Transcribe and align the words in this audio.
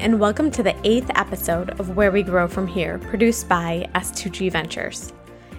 and 0.00 0.18
welcome 0.18 0.50
to 0.50 0.62
the 0.62 0.74
eighth 0.82 1.10
episode 1.14 1.78
of 1.78 1.94
Where 1.94 2.10
We 2.10 2.22
Grow 2.22 2.48
From 2.48 2.66
Here, 2.66 2.96
produced 2.96 3.50
by 3.50 3.86
S2G 3.94 4.50
Ventures. 4.50 5.12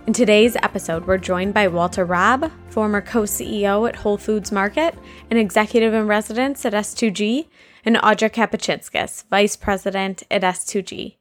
In 0.07 0.13
today's 0.13 0.55
episode, 0.55 1.05
we're 1.05 1.19
joined 1.19 1.53
by 1.53 1.67
Walter 1.67 2.05
Robb, 2.05 2.51
former 2.69 3.01
co 3.01 3.21
CEO 3.21 3.87
at 3.87 3.97
Whole 3.97 4.17
Foods 4.17 4.51
Market 4.51 4.97
and 5.29 5.37
executive 5.37 5.93
in 5.93 6.07
residence 6.07 6.65
at 6.65 6.73
S2G, 6.73 7.49
and 7.85 7.97
Audra 7.97 8.31
Kapacinskas, 8.31 9.25
vice 9.29 9.55
president 9.55 10.23
at 10.31 10.41
S2G. 10.41 11.17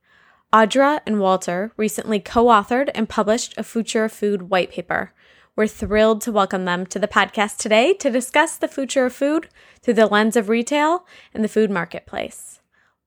Audra 0.50 1.00
and 1.04 1.20
Walter 1.20 1.72
recently 1.76 2.20
co 2.20 2.46
authored 2.46 2.88
and 2.94 3.06
published 3.06 3.52
a 3.58 3.62
Future 3.62 4.04
of 4.04 4.12
Food 4.12 4.48
white 4.48 4.70
paper. 4.70 5.12
We're 5.56 5.66
thrilled 5.66 6.22
to 6.22 6.32
welcome 6.32 6.64
them 6.64 6.86
to 6.86 6.98
the 6.98 7.06
podcast 7.06 7.58
today 7.58 7.92
to 7.92 8.10
discuss 8.10 8.56
the 8.56 8.66
future 8.66 9.04
of 9.04 9.12
food 9.12 9.50
through 9.82 9.94
the 9.94 10.06
lens 10.06 10.36
of 10.36 10.48
retail 10.48 11.04
and 11.34 11.44
the 11.44 11.48
food 11.48 11.70
marketplace. 11.70 12.59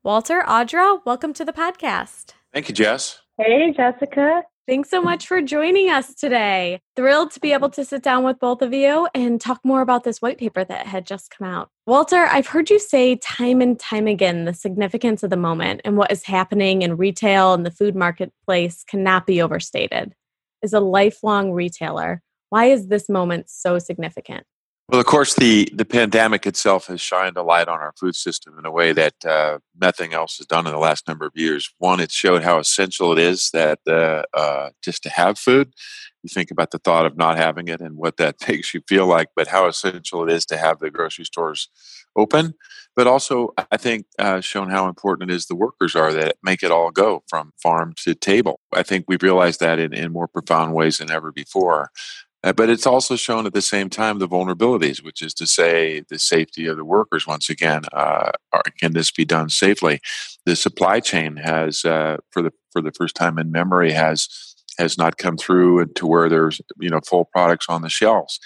Walter, 0.03 0.43
Audra, 0.45 0.99
welcome 1.05 1.31
to 1.31 1.45
the 1.45 1.53
podcast. 1.53 2.33
Thank 2.51 2.67
you, 2.67 2.75
Jess. 2.75 3.21
Hey, 3.37 3.73
Jessica. 3.73 4.41
Thanks 4.67 4.89
so 4.89 5.01
much 5.01 5.25
for 5.25 5.41
joining 5.41 5.89
us 5.89 6.13
today. 6.13 6.81
Thrilled 6.97 7.31
to 7.31 7.39
be 7.39 7.53
able 7.53 7.69
to 7.69 7.85
sit 7.85 8.03
down 8.03 8.25
with 8.25 8.37
both 8.37 8.61
of 8.61 8.73
you 8.73 9.07
and 9.15 9.39
talk 9.39 9.61
more 9.63 9.79
about 9.79 10.03
this 10.03 10.21
white 10.21 10.37
paper 10.37 10.65
that 10.65 10.87
had 10.87 11.07
just 11.07 11.31
come 11.31 11.47
out. 11.47 11.69
Walter, 11.87 12.25
I've 12.25 12.47
heard 12.47 12.69
you 12.69 12.79
say 12.79 13.15
time 13.15 13.61
and 13.61 13.79
time 13.79 14.07
again 14.07 14.43
the 14.43 14.53
significance 14.53 15.23
of 15.23 15.29
the 15.29 15.37
moment 15.37 15.79
and 15.85 15.95
what 15.95 16.11
is 16.11 16.25
happening 16.25 16.81
in 16.81 16.97
retail 16.97 17.53
and 17.53 17.65
the 17.65 17.71
food 17.71 17.95
marketplace 17.95 18.83
cannot 18.83 19.25
be 19.25 19.41
overstated. 19.41 20.13
As 20.61 20.73
a 20.73 20.81
lifelong 20.81 21.53
retailer, 21.53 22.21
why 22.49 22.65
is 22.65 22.89
this 22.89 23.07
moment 23.07 23.49
so 23.49 23.79
significant? 23.79 24.45
Well, 24.93 24.99
of 24.99 25.07
course, 25.07 25.33
the, 25.33 25.67
the 25.73 25.85
pandemic 25.85 26.45
itself 26.45 26.85
has 26.85 27.01
shined 27.01 27.35
a 27.35 27.41
light 27.41 27.67
on 27.67 27.79
our 27.79 27.93
food 27.99 28.15
system 28.15 28.59
in 28.59 28.65
a 28.67 28.69
way 28.69 28.93
that 28.93 29.15
uh, 29.25 29.57
nothing 29.81 30.13
else 30.13 30.37
has 30.37 30.45
done 30.45 30.67
in 30.67 30.71
the 30.71 30.77
last 30.77 31.07
number 31.07 31.25
of 31.25 31.31
years. 31.33 31.67
One, 31.79 31.99
it 31.99 32.11
showed 32.11 32.43
how 32.43 32.59
essential 32.59 33.11
it 33.11 33.17
is 33.17 33.49
that 33.53 33.79
uh, 33.87 34.21
uh, 34.37 34.69
just 34.83 35.01
to 35.01 35.09
have 35.09 35.39
food. 35.39 35.73
You 36.21 36.29
think 36.31 36.51
about 36.51 36.69
the 36.69 36.77
thought 36.77 37.07
of 37.07 37.17
not 37.17 37.37
having 37.37 37.69
it 37.69 37.81
and 37.81 37.97
what 37.97 38.17
that 38.17 38.35
makes 38.47 38.75
you 38.75 38.81
feel 38.87 39.07
like, 39.07 39.29
but 39.35 39.47
how 39.47 39.65
essential 39.65 40.29
it 40.29 40.31
is 40.31 40.45
to 40.45 40.57
have 40.57 40.77
the 40.77 40.91
grocery 40.91 41.25
stores 41.25 41.69
open. 42.15 42.53
But 42.95 43.07
also, 43.07 43.49
I 43.71 43.77
think 43.77 44.05
uh, 44.19 44.41
shown 44.41 44.69
how 44.69 44.87
important 44.87 45.31
it 45.31 45.33
is 45.33 45.47
the 45.47 45.55
workers 45.55 45.95
are 45.95 46.13
that 46.13 46.35
make 46.43 46.61
it 46.61 46.71
all 46.71 46.91
go 46.91 47.23
from 47.27 47.51
farm 47.61 47.93
to 48.03 48.13
table. 48.13 48.59
I 48.71 48.83
think 48.83 49.05
we've 49.07 49.23
realized 49.23 49.59
that 49.61 49.79
in, 49.79 49.91
in 49.91 50.11
more 50.13 50.27
profound 50.27 50.75
ways 50.75 50.99
than 50.99 51.09
ever 51.09 51.31
before. 51.31 51.89
Uh, 52.43 52.51
but 52.51 52.69
it's 52.69 52.85
also 52.85 53.15
shown 53.15 53.45
at 53.45 53.53
the 53.53 53.61
same 53.61 53.89
time 53.89 54.19
the 54.19 54.27
vulnerabilities, 54.27 55.03
which 55.03 55.21
is 55.21 55.33
to 55.33 55.47
say 55.47 56.03
the 56.09 56.19
safety 56.19 56.65
of 56.65 56.75
the 56.75 56.83
workers. 56.83 57.25
Once 57.25 57.49
again, 57.49 57.83
uh, 57.93 58.31
are, 58.51 58.63
can 58.79 58.93
this 58.93 59.11
be 59.11 59.23
done 59.23 59.49
safely? 59.49 59.99
The 60.45 60.55
supply 60.55 60.99
chain 60.99 61.37
has, 61.37 61.85
uh, 61.85 62.17
for 62.31 62.41
the 62.41 62.51
for 62.71 62.81
the 62.81 62.91
first 62.91 63.15
time 63.15 63.37
in 63.39 63.51
memory, 63.51 63.91
has 63.91 64.27
has 64.77 64.97
not 64.97 65.17
come 65.17 65.37
through 65.37 65.85
to 65.85 66.05
where 66.07 66.27
there's 66.27 66.59
you 66.79 66.89
know 66.89 66.99
full 67.07 67.25
products 67.25 67.67
on 67.69 67.81
the 67.81 67.89
shelves. 67.89 68.39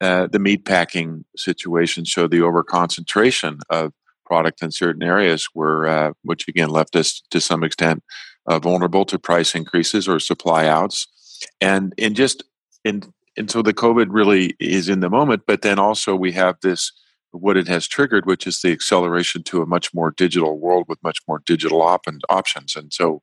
Uh, 0.00 0.28
the 0.30 0.38
meat 0.38 0.64
packing 0.64 1.24
situation 1.36 2.04
showed 2.04 2.30
the 2.30 2.38
overconcentration 2.38 3.58
of 3.68 3.92
product 4.24 4.62
in 4.62 4.70
certain 4.70 5.02
areas, 5.02 5.48
where 5.54 5.86
uh, 5.88 6.12
which 6.22 6.46
again 6.46 6.70
left 6.70 6.94
us 6.94 7.20
to 7.30 7.40
some 7.40 7.64
extent 7.64 8.02
vulnerable 8.62 9.04
to 9.04 9.18
price 9.18 9.54
increases 9.54 10.08
or 10.08 10.18
supply 10.18 10.66
outs. 10.66 11.06
And 11.60 11.94
in 11.96 12.14
just 12.14 12.42
in 12.84 13.02
and 13.36 13.50
so 13.50 13.62
the 13.62 13.74
COVID 13.74 14.08
really 14.10 14.56
is 14.58 14.88
in 14.88 15.00
the 15.00 15.10
moment, 15.10 15.42
but 15.46 15.62
then 15.62 15.78
also 15.78 16.16
we 16.16 16.32
have 16.32 16.56
this 16.62 16.92
what 17.32 17.56
it 17.56 17.68
has 17.68 17.86
triggered, 17.86 18.26
which 18.26 18.46
is 18.46 18.60
the 18.60 18.72
acceleration 18.72 19.42
to 19.44 19.62
a 19.62 19.66
much 19.66 19.94
more 19.94 20.10
digital 20.10 20.58
world 20.58 20.86
with 20.88 21.02
much 21.02 21.18
more 21.28 21.40
digital 21.46 21.80
op- 21.82 22.06
and 22.06 22.22
options. 22.28 22.74
And 22.74 22.92
so 22.92 23.22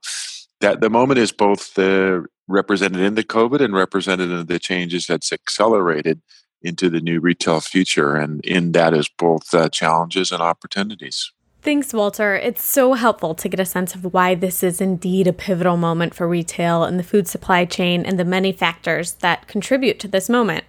that 0.62 0.81
the 0.81 0.90
moment 0.90 1.19
is 1.19 1.31
both 1.31 1.73
the 1.73 2.25
represented 2.47 3.01
in 3.01 3.16
the 3.16 3.23
COVID 3.23 3.59
and 3.59 3.73
represented 3.73 4.31
in 4.31 4.46
the 4.46 4.59
changes 4.59 5.07
that's 5.07 5.34
accelerated 5.34 6.22
into 6.62 6.90
the 6.90 7.01
new 7.01 7.19
retail 7.19 7.59
future. 7.59 8.16
And 8.16 8.44
in 8.46 8.72
that 8.72 8.94
is 8.94 9.09
both 9.09 9.53
uh, 9.53 9.69
challenges 9.69 10.31
and 10.31 10.41
opportunities. 10.41 11.31
Thanks, 11.67 11.91
Walter. 11.91 12.33
It's 12.33 12.63
so 12.63 12.94
helpful 12.94 13.35
to 13.35 13.50
get 13.50 13.59
a 13.59 13.66
sense 13.66 13.94
of 13.94 14.13
why 14.13 14.35
this 14.35 14.63
is 14.63 14.79
indeed 14.79 15.28
a 15.28 15.33
pivotal 15.33 15.75
moment 15.75 16.13
for 16.16 16.25
retail 16.25 16.85
and 16.85 16.97
the 16.97 17.03
food 17.03 17.28
supply 17.28 17.66
chain 17.66 18.05
and 18.05 18.17
the 18.17 18.23
many 18.23 18.53
factors 18.53 19.16
that 19.16 19.50
contribute 19.50 20.00
to 20.00 20.07
this 20.07 20.29
moment. 20.29 20.63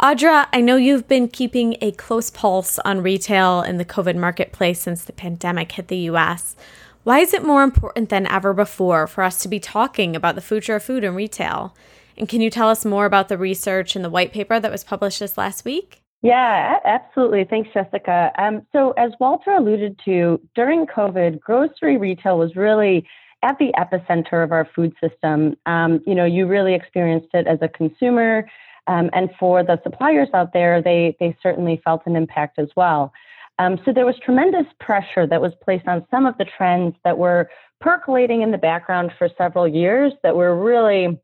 Audra, 0.00 0.46
I 0.50 0.62
know 0.62 0.76
you've 0.76 1.06
been 1.06 1.28
keeping 1.28 1.76
a 1.82 1.92
close 1.92 2.30
pulse 2.30 2.78
on 2.78 3.02
retail 3.02 3.60
and 3.60 3.78
the 3.78 3.84
COVID 3.84 4.16
marketplace 4.16 4.80
since 4.80 5.04
the 5.04 5.12
pandemic 5.12 5.72
hit 5.72 5.88
the 5.88 6.08
US. 6.08 6.56
Why 7.04 7.18
is 7.18 7.34
it 7.34 7.44
more 7.44 7.62
important 7.62 8.08
than 8.08 8.26
ever 8.26 8.54
before 8.54 9.06
for 9.06 9.24
us 9.24 9.42
to 9.42 9.48
be 9.48 9.60
talking 9.60 10.16
about 10.16 10.34
the 10.34 10.40
future 10.40 10.76
of 10.76 10.82
food 10.82 11.04
and 11.04 11.14
retail? 11.14 11.76
And 12.16 12.26
can 12.26 12.40
you 12.40 12.48
tell 12.48 12.70
us 12.70 12.86
more 12.86 13.04
about 13.04 13.28
the 13.28 13.36
research 13.36 13.94
and 13.94 14.02
the 14.02 14.08
white 14.08 14.32
paper 14.32 14.58
that 14.58 14.72
was 14.72 14.82
published 14.82 15.20
this 15.20 15.36
last 15.36 15.66
week? 15.66 16.01
Yeah, 16.22 16.78
absolutely. 16.84 17.44
Thanks, 17.44 17.70
Jessica. 17.74 18.30
Um, 18.38 18.64
so, 18.72 18.92
as 18.92 19.10
Walter 19.18 19.50
alluded 19.50 19.98
to, 20.04 20.40
during 20.54 20.86
COVID, 20.86 21.40
grocery 21.40 21.96
retail 21.96 22.38
was 22.38 22.54
really 22.54 23.06
at 23.42 23.58
the 23.58 23.72
epicenter 23.76 24.44
of 24.44 24.52
our 24.52 24.68
food 24.74 24.94
system. 25.02 25.56
Um, 25.66 26.00
you 26.06 26.14
know, 26.14 26.24
you 26.24 26.46
really 26.46 26.74
experienced 26.74 27.30
it 27.34 27.48
as 27.48 27.58
a 27.60 27.68
consumer, 27.68 28.48
um, 28.86 29.10
and 29.12 29.30
for 29.38 29.64
the 29.64 29.80
suppliers 29.82 30.28
out 30.32 30.52
there, 30.52 30.80
they 30.80 31.16
they 31.18 31.36
certainly 31.42 31.80
felt 31.84 32.02
an 32.06 32.14
impact 32.14 32.60
as 32.60 32.68
well. 32.76 33.12
Um, 33.58 33.78
so 33.84 33.92
there 33.92 34.06
was 34.06 34.14
tremendous 34.24 34.66
pressure 34.78 35.26
that 35.26 35.40
was 35.40 35.52
placed 35.62 35.88
on 35.88 36.06
some 36.10 36.24
of 36.24 36.38
the 36.38 36.46
trends 36.56 36.94
that 37.04 37.18
were 37.18 37.50
percolating 37.80 38.42
in 38.42 38.52
the 38.52 38.58
background 38.58 39.10
for 39.18 39.28
several 39.36 39.66
years 39.66 40.12
that 40.22 40.36
were 40.36 40.56
really 40.56 41.18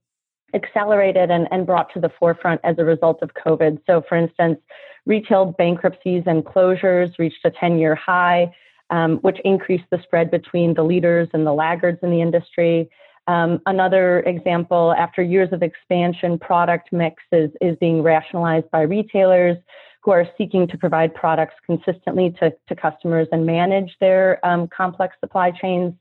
accelerated 0.54 1.31
and, 1.31 1.48
and 1.50 1.66
brought 1.66 1.92
to 1.94 2.00
the 2.00 2.10
forefront 2.19 2.60
as 2.64 2.76
a 2.78 2.84
result 2.84 3.22
of 3.22 3.31
COVID. 3.34 3.81
So, 3.86 4.03
for 4.09 4.16
instance, 4.16 4.59
retail 5.06 5.54
bankruptcies 5.59 6.25
and 6.26 6.44
closures 6.44 7.19
reached 7.19 7.44
a 7.44 7.50
10 7.50 7.78
year 7.78 7.94
high, 7.94 8.53
um, 8.91 9.19
which 9.19 9.38
increased 9.44 9.84
the 9.91 10.00
spread 10.03 10.31
between 10.31 10.75
the 10.75 10.82
leaders 10.82 11.28
and 11.32 11.47
the 11.47 11.53
laggards 11.53 11.98
in 12.03 12.10
the 12.10 12.20
industry. 12.20 12.88
Um, 13.26 13.60
another 13.66 14.20
example, 14.20 14.94
after 14.97 15.22
years 15.22 15.53
of 15.53 15.62
expansion, 15.62 16.38
product 16.38 16.92
mix 16.92 17.22
is, 17.31 17.50
is 17.60 17.76
being 17.78 18.03
rationalized 18.03 18.70
by 18.70 18.82
retailers 18.82 19.58
who 20.03 20.12
are 20.12 20.26
seeking 20.38 20.66
to 20.69 20.78
provide 20.78 21.14
products 21.14 21.54
consistently 21.66 22.34
to, 22.41 22.50
to 22.69 22.75
customers 22.75 23.28
and 23.31 23.44
manage 23.44 23.94
their 24.00 24.44
um, 24.47 24.66
complex 24.69 25.14
supply 25.20 25.50
chains. 25.50 25.92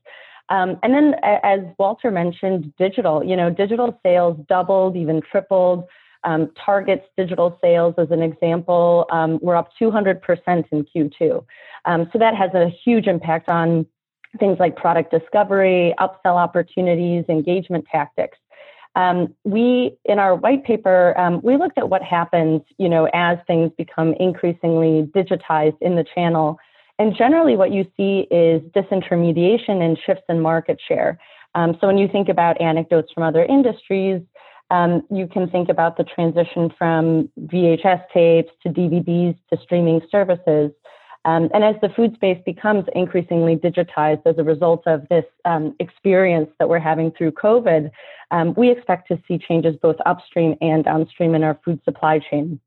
Um, 0.50 0.78
and 0.82 0.94
then, 0.94 1.14
as 1.22 1.60
Walter 1.78 2.10
mentioned, 2.10 2.72
digital, 2.76 3.22
you 3.22 3.36
know, 3.36 3.50
digital 3.50 3.98
sales 4.02 4.38
doubled, 4.48 4.96
even 4.96 5.20
tripled. 5.20 5.84
Um, 6.24 6.50
Target's 6.64 7.06
digital 7.16 7.58
sales, 7.62 7.94
as 7.98 8.10
an 8.10 8.22
example, 8.22 9.06
um, 9.12 9.38
were 9.40 9.56
up 9.56 9.70
200% 9.80 10.64
in 10.72 10.84
Q2. 10.84 11.44
Um, 11.84 12.08
so 12.12 12.18
that 12.18 12.34
has 12.34 12.52
a 12.54 12.68
huge 12.68 13.06
impact 13.06 13.48
on 13.48 13.86
things 14.38 14.58
like 14.58 14.76
product 14.76 15.10
discovery, 15.10 15.94
upsell 15.98 16.34
opportunities, 16.36 17.24
engagement 17.28 17.86
tactics. 17.90 18.36
Um, 18.96 19.34
we, 19.44 19.96
in 20.04 20.18
our 20.18 20.34
white 20.34 20.64
paper, 20.64 21.18
um, 21.18 21.40
we 21.42 21.56
looked 21.56 21.78
at 21.78 21.88
what 21.88 22.02
happens, 22.02 22.62
you 22.78 22.88
know, 22.88 23.08
as 23.14 23.38
things 23.46 23.70
become 23.78 24.14
increasingly 24.14 25.08
digitized 25.14 25.76
in 25.80 25.94
the 25.94 26.04
channel 26.14 26.58
and 26.98 27.16
generally, 27.16 27.56
what 27.56 27.72
you 27.72 27.86
see 27.96 28.26
is 28.30 28.60
disintermediation 28.72 29.82
and 29.82 29.98
shifts 30.04 30.24
in 30.28 30.40
market 30.40 30.80
share. 30.86 31.18
Um, 31.54 31.76
so, 31.80 31.86
when 31.86 31.98
you 31.98 32.08
think 32.08 32.28
about 32.28 32.60
anecdotes 32.60 33.12
from 33.12 33.22
other 33.22 33.44
industries, 33.44 34.20
um, 34.70 35.06
you 35.10 35.26
can 35.26 35.48
think 35.48 35.68
about 35.68 35.96
the 35.96 36.04
transition 36.04 36.72
from 36.76 37.28
VHS 37.40 38.02
tapes 38.12 38.52
to 38.62 38.68
DVDs 38.68 39.36
to 39.50 39.58
streaming 39.62 40.00
services. 40.10 40.72
Um, 41.24 41.50
and 41.52 41.64
as 41.64 41.74
the 41.82 41.88
food 41.90 42.14
space 42.14 42.40
becomes 42.44 42.84
increasingly 42.94 43.56
digitized 43.56 44.22
as 44.24 44.36
a 44.38 44.44
result 44.44 44.86
of 44.86 45.06
this 45.08 45.24
um, 45.44 45.74
experience 45.78 46.50
that 46.58 46.68
we're 46.68 46.78
having 46.78 47.10
through 47.12 47.32
COVID, 47.32 47.90
um, 48.30 48.54
we 48.56 48.70
expect 48.70 49.08
to 49.08 49.20
see 49.26 49.38
changes 49.38 49.74
both 49.82 49.96
upstream 50.06 50.54
and 50.60 50.84
downstream 50.84 51.34
in 51.34 51.42
our 51.42 51.58
food 51.64 51.80
supply 51.84 52.18
chain. 52.18 52.60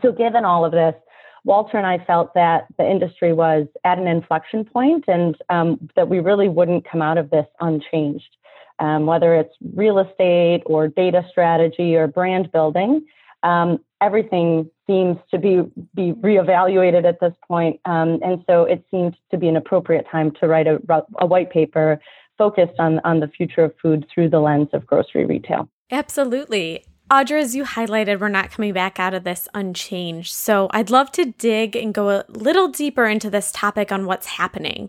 So, 0.00 0.12
given 0.12 0.44
all 0.44 0.64
of 0.64 0.72
this, 0.72 0.94
Walter 1.44 1.76
and 1.76 1.86
I 1.86 1.98
felt 2.04 2.34
that 2.34 2.66
the 2.78 2.88
industry 2.88 3.32
was 3.32 3.66
at 3.84 3.98
an 3.98 4.06
inflection 4.06 4.64
point 4.64 5.04
and 5.08 5.36
um, 5.50 5.88
that 5.96 6.08
we 6.08 6.20
really 6.20 6.48
wouldn't 6.48 6.88
come 6.88 7.02
out 7.02 7.18
of 7.18 7.30
this 7.30 7.46
unchanged. 7.60 8.36
Um, 8.78 9.06
whether 9.06 9.34
it's 9.34 9.54
real 9.74 9.98
estate 9.98 10.62
or 10.66 10.88
data 10.88 11.24
strategy 11.30 11.94
or 11.94 12.06
brand 12.06 12.50
building, 12.50 13.04
um, 13.42 13.78
everything 14.00 14.70
seems 14.86 15.18
to 15.30 15.38
be 15.38 15.62
be 15.94 16.12
reevaluated 16.14 17.04
at 17.04 17.20
this 17.20 17.34
point. 17.46 17.80
Um, 17.84 18.18
and 18.24 18.42
so 18.48 18.64
it 18.64 18.84
seemed 18.90 19.16
to 19.30 19.36
be 19.36 19.48
an 19.48 19.56
appropriate 19.56 20.06
time 20.10 20.32
to 20.40 20.48
write 20.48 20.66
a, 20.66 20.80
a 21.18 21.26
white 21.26 21.50
paper 21.50 22.00
focused 22.38 22.78
on, 22.78 23.00
on 23.04 23.20
the 23.20 23.28
future 23.28 23.64
of 23.64 23.74
food 23.80 24.06
through 24.12 24.30
the 24.30 24.40
lens 24.40 24.68
of 24.72 24.86
grocery 24.86 25.24
retail. 25.24 25.68
Absolutely. 25.90 26.84
Audra, 27.12 27.42
as 27.42 27.54
you 27.54 27.64
highlighted, 27.64 28.20
we're 28.20 28.30
not 28.30 28.50
coming 28.50 28.72
back 28.72 28.98
out 28.98 29.12
of 29.12 29.22
this 29.22 29.46
unchanged. 29.52 30.32
So 30.32 30.68
I'd 30.70 30.88
love 30.88 31.12
to 31.12 31.26
dig 31.26 31.76
and 31.76 31.92
go 31.92 32.08
a 32.08 32.24
little 32.26 32.68
deeper 32.68 33.04
into 33.04 33.28
this 33.28 33.52
topic 33.52 33.92
on 33.92 34.06
what's 34.06 34.24
happening. 34.24 34.88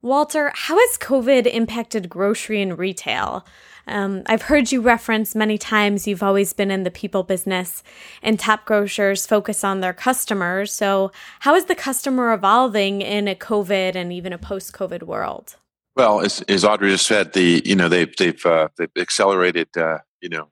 Walter, 0.00 0.50
how 0.56 0.76
has 0.76 0.98
COVID 0.98 1.46
impacted 1.46 2.08
grocery 2.08 2.60
and 2.60 2.76
retail? 2.76 3.46
Um, 3.86 4.24
I've 4.26 4.42
heard 4.42 4.72
you 4.72 4.80
reference 4.80 5.36
many 5.36 5.56
times 5.56 6.08
you've 6.08 6.24
always 6.24 6.52
been 6.52 6.72
in 6.72 6.82
the 6.82 6.90
people 6.90 7.22
business, 7.22 7.84
and 8.24 8.40
top 8.40 8.64
grocers 8.64 9.24
focus 9.24 9.62
on 9.62 9.78
their 9.78 9.92
customers. 9.92 10.72
So, 10.72 11.12
how 11.40 11.54
is 11.54 11.66
the 11.66 11.76
customer 11.76 12.32
evolving 12.32 13.02
in 13.02 13.28
a 13.28 13.36
COVID 13.36 13.94
and 13.94 14.12
even 14.12 14.32
a 14.32 14.38
post-COVID 14.38 15.04
world? 15.04 15.54
Well, 15.94 16.22
as, 16.22 16.42
as 16.42 16.64
Audrey 16.64 16.90
just 16.90 17.06
said, 17.06 17.34
the 17.34 17.62
you 17.64 17.76
know 17.76 17.88
they've 17.88 18.14
they've 18.16 18.44
uh, 18.44 18.68
they've 18.76 18.90
accelerated 18.96 19.76
uh, 19.76 19.98
you 20.20 20.28
know 20.28 20.48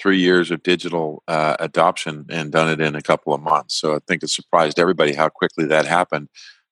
three 0.00 0.18
years 0.18 0.50
of 0.50 0.62
digital 0.62 1.22
uh, 1.26 1.56
adoption 1.58 2.26
and 2.28 2.52
done 2.52 2.68
it 2.68 2.80
in 2.80 2.94
a 2.94 3.02
couple 3.02 3.32
of 3.32 3.40
months. 3.40 3.74
So 3.80 3.94
I 3.94 3.98
think 4.06 4.22
it 4.22 4.28
surprised 4.28 4.78
everybody 4.78 5.14
how 5.14 5.28
quickly 5.28 5.66
that 5.66 5.86
happened 5.86 6.28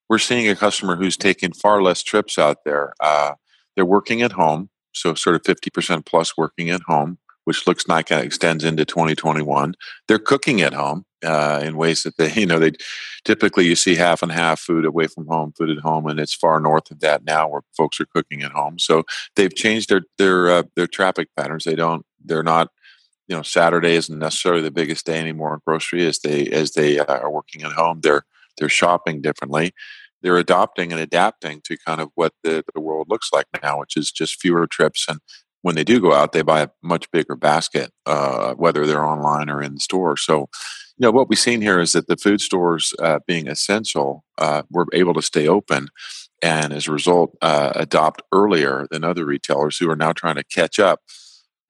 we're 0.08 0.18
seeing 0.18 0.48
a 0.48 0.56
customer 0.56 0.96
who's 0.96 1.16
taking 1.16 1.52
far 1.52 1.82
less 1.82 2.02
trips 2.02 2.38
out 2.38 2.64
there. 2.64 2.92
Uh, 3.00 3.34
they're 3.74 3.84
working 3.84 4.22
at 4.22 4.32
home, 4.32 4.70
so 4.92 5.14
sort 5.14 5.36
of 5.36 5.42
50% 5.42 6.06
plus 6.06 6.36
working 6.36 6.70
at 6.70 6.82
home, 6.82 7.18
which 7.44 7.66
looks 7.66 7.88
like 7.88 8.10
it 8.10 8.24
extends 8.24 8.64
into 8.64 8.84
2021. 8.84 9.74
They're 10.06 10.18
cooking 10.18 10.60
at 10.60 10.74
home 10.74 11.04
uh, 11.24 11.60
in 11.64 11.76
ways 11.76 12.02
that 12.02 12.16
they, 12.16 12.32
you 12.34 12.46
know, 12.46 12.58
they 12.58 12.72
typically 13.24 13.66
you 13.66 13.74
see 13.74 13.94
half 13.94 14.22
and 14.22 14.30
half 14.30 14.60
food 14.60 14.84
away 14.84 15.06
from 15.06 15.26
home, 15.26 15.52
food 15.56 15.70
at 15.70 15.82
home, 15.82 16.06
and 16.06 16.20
it's 16.20 16.34
far 16.34 16.60
north 16.60 16.90
of 16.90 17.00
that 17.00 17.24
now 17.24 17.48
where 17.48 17.62
folks 17.76 17.98
are 18.00 18.06
cooking 18.06 18.42
at 18.42 18.52
home. 18.52 18.78
So 18.78 19.04
they've 19.36 19.54
changed 19.54 19.88
their 19.88 20.02
their 20.18 20.50
uh, 20.50 20.62
their 20.76 20.86
traffic 20.86 21.28
patterns. 21.36 21.64
They 21.64 21.74
don't, 21.74 22.04
they're 22.24 22.42
not 22.42 22.68
you 23.28 23.36
know 23.36 23.42
Saturday 23.42 23.94
isn't 23.94 24.18
necessarily 24.18 24.62
the 24.62 24.70
biggest 24.70 25.06
day 25.06 25.18
anymore 25.18 25.54
in 25.54 25.60
grocery 25.66 26.06
as 26.06 26.20
they 26.20 26.46
as 26.48 26.72
they 26.72 26.98
uh, 26.98 27.04
are 27.18 27.30
working 27.30 27.62
at 27.62 27.72
home. 27.72 28.00
They're 28.02 28.22
they're 28.58 28.68
shopping 28.68 29.20
differently. 29.20 29.72
They're 30.22 30.38
adopting 30.38 30.90
and 30.92 31.00
adapting 31.00 31.60
to 31.64 31.76
kind 31.86 32.00
of 32.00 32.10
what 32.14 32.32
the, 32.42 32.64
the 32.74 32.80
world 32.80 33.08
looks 33.10 33.30
like 33.32 33.46
now, 33.62 33.80
which 33.80 33.96
is 33.96 34.10
just 34.10 34.40
fewer 34.40 34.66
trips. 34.66 35.04
And 35.06 35.18
when 35.60 35.74
they 35.74 35.84
do 35.84 36.00
go 36.00 36.14
out, 36.14 36.32
they 36.32 36.42
buy 36.42 36.62
a 36.62 36.68
much 36.82 37.10
bigger 37.10 37.36
basket, 37.36 37.90
uh, 38.06 38.54
whether 38.54 38.86
they're 38.86 39.04
online 39.04 39.50
or 39.50 39.62
in 39.62 39.78
store. 39.78 40.16
So, 40.16 40.48
you 40.96 41.00
know, 41.06 41.10
what 41.10 41.28
we've 41.28 41.38
seen 41.38 41.60
here 41.60 41.78
is 41.78 41.92
that 41.92 42.06
the 42.06 42.16
food 42.16 42.40
stores 42.40 42.94
uh, 43.00 43.18
being 43.26 43.48
essential, 43.48 44.24
uh, 44.38 44.62
were 44.70 44.86
able 44.94 45.12
to 45.14 45.22
stay 45.22 45.46
open 45.46 45.88
and 46.42 46.72
as 46.72 46.88
a 46.88 46.92
result, 46.92 47.36
uh, 47.42 47.72
adopt 47.74 48.22
earlier 48.32 48.86
than 48.90 49.04
other 49.04 49.24
retailers 49.24 49.78
who 49.78 49.90
are 49.90 49.96
now 49.96 50.12
trying 50.12 50.36
to 50.36 50.44
catch 50.44 50.78
up 50.78 51.00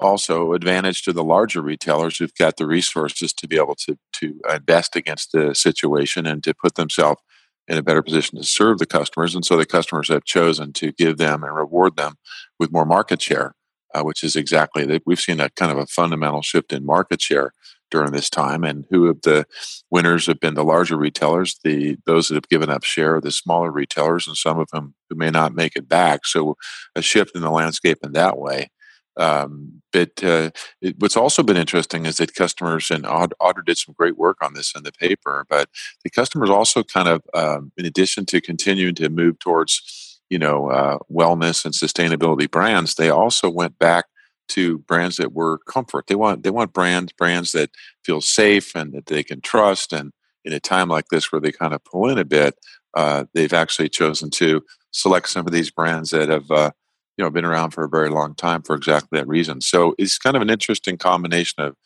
also 0.04 0.52
advantage 0.52 1.02
to 1.04 1.12
the 1.12 1.24
larger 1.24 1.62
retailers 1.62 2.18
who've 2.18 2.34
got 2.38 2.58
the 2.58 2.66
resources 2.66 3.32
to 3.34 3.48
be 3.48 3.56
able 3.56 3.76
to 3.76 3.98
to 4.14 4.40
invest 4.54 4.96
against 4.96 5.32
the 5.32 5.54
situation 5.54 6.26
and 6.26 6.44
to 6.44 6.54
put 6.54 6.76
themselves 6.76 7.20
in 7.68 7.78
a 7.78 7.82
better 7.82 8.02
position 8.02 8.38
to 8.38 8.44
serve 8.44 8.78
the 8.78 8.86
customers. 8.86 9.34
And 9.34 9.44
so 9.44 9.56
the 9.56 9.66
customers 9.66 10.08
have 10.08 10.24
chosen 10.24 10.72
to 10.74 10.92
give 10.92 11.18
them 11.18 11.44
and 11.44 11.56
reward 11.56 11.96
them 11.96 12.16
with 12.60 12.72
more 12.72 12.86
market 12.86 13.22
share 13.22 13.54
uh, 13.94 14.02
which 14.02 14.22
is 14.22 14.36
exactly 14.36 14.84
that. 14.86 15.02
We've 15.06 15.20
seen 15.20 15.40
a 15.40 15.50
kind 15.50 15.72
of 15.72 15.78
a 15.78 15.86
fundamental 15.86 16.42
shift 16.42 16.72
in 16.72 16.84
market 16.84 17.22
share 17.22 17.52
during 17.90 18.12
this 18.12 18.28
time. 18.28 18.64
And 18.64 18.86
who 18.90 19.08
of 19.08 19.22
the 19.22 19.46
winners 19.90 20.26
have 20.26 20.40
been 20.40 20.54
the 20.54 20.64
larger 20.64 20.96
retailers? 20.96 21.58
The 21.64 21.96
those 22.06 22.28
that 22.28 22.34
have 22.34 22.48
given 22.48 22.70
up 22.70 22.84
share 22.84 23.20
the 23.20 23.30
smaller 23.30 23.70
retailers 23.70 24.26
and 24.26 24.36
some 24.36 24.58
of 24.58 24.68
them 24.72 24.94
who 25.08 25.16
may 25.16 25.30
not 25.30 25.54
make 25.54 25.76
it 25.76 25.88
back. 25.88 26.26
So 26.26 26.56
a 26.96 27.02
shift 27.02 27.36
in 27.36 27.42
the 27.42 27.50
landscape 27.50 27.98
in 28.02 28.12
that 28.12 28.38
way 28.38 28.68
um, 29.16 29.82
but 29.92 30.22
uh, 30.22 30.50
it, 30.80 30.96
what's 30.98 31.16
also 31.16 31.42
been 31.42 31.56
interesting 31.56 32.06
is 32.06 32.16
that 32.16 32.34
customers 32.34 32.90
and 32.90 33.06
Audrey 33.06 33.62
did 33.64 33.78
some 33.78 33.94
great 33.96 34.16
work 34.16 34.38
on 34.42 34.54
this 34.54 34.72
in 34.74 34.82
the 34.82 34.92
paper, 34.92 35.46
but 35.48 35.68
the 36.02 36.10
customers 36.10 36.50
also 36.50 36.82
kind 36.82 37.08
of, 37.08 37.22
um, 37.34 37.72
in 37.76 37.86
addition 37.86 38.26
to 38.26 38.40
continuing 38.40 38.94
to 38.96 39.08
move 39.08 39.38
towards, 39.38 40.20
you 40.30 40.38
know, 40.38 40.70
uh, 40.70 40.98
wellness 41.10 41.64
and 41.64 41.74
sustainability 41.74 42.50
brands, 42.50 42.94
they 42.94 43.10
also 43.10 43.48
went 43.48 43.78
back 43.78 44.06
to 44.48 44.78
brands 44.78 45.16
that 45.16 45.32
were 45.32 45.58
comfort. 45.68 46.06
They 46.06 46.14
want 46.14 46.42
they 46.42 46.50
want 46.50 46.72
brands 46.72 47.12
brands 47.12 47.52
that 47.52 47.70
feel 48.04 48.20
safe 48.20 48.74
and 48.74 48.92
that 48.92 49.06
they 49.06 49.22
can 49.22 49.40
trust. 49.40 49.92
And 49.92 50.12
in 50.44 50.52
a 50.52 50.60
time 50.60 50.88
like 50.88 51.06
this 51.10 51.32
where 51.32 51.40
they 51.40 51.52
kind 51.52 51.72
of 51.72 51.84
pull 51.84 52.08
in 52.08 52.18
a 52.18 52.24
bit, 52.24 52.54
uh, 52.94 53.24
they've 53.32 53.52
actually 53.52 53.88
chosen 53.88 54.30
to 54.30 54.62
select 54.90 55.28
some 55.28 55.46
of 55.46 55.52
these 55.52 55.70
brands 55.70 56.10
that 56.10 56.28
have 56.28 56.50
uh, 56.50 56.70
you 57.16 57.24
know 57.24 57.30
been 57.30 57.44
around 57.44 57.70
for 57.70 57.84
a 57.84 57.88
very 57.88 58.10
long 58.10 58.34
time 58.34 58.62
for 58.62 58.74
exactly 58.74 59.18
that 59.18 59.28
reason. 59.28 59.60
So 59.60 59.94
it's 59.98 60.18
kind 60.18 60.36
of 60.36 60.42
an 60.42 60.50
interesting 60.50 60.96
combination 60.96 61.62
of 61.62 61.76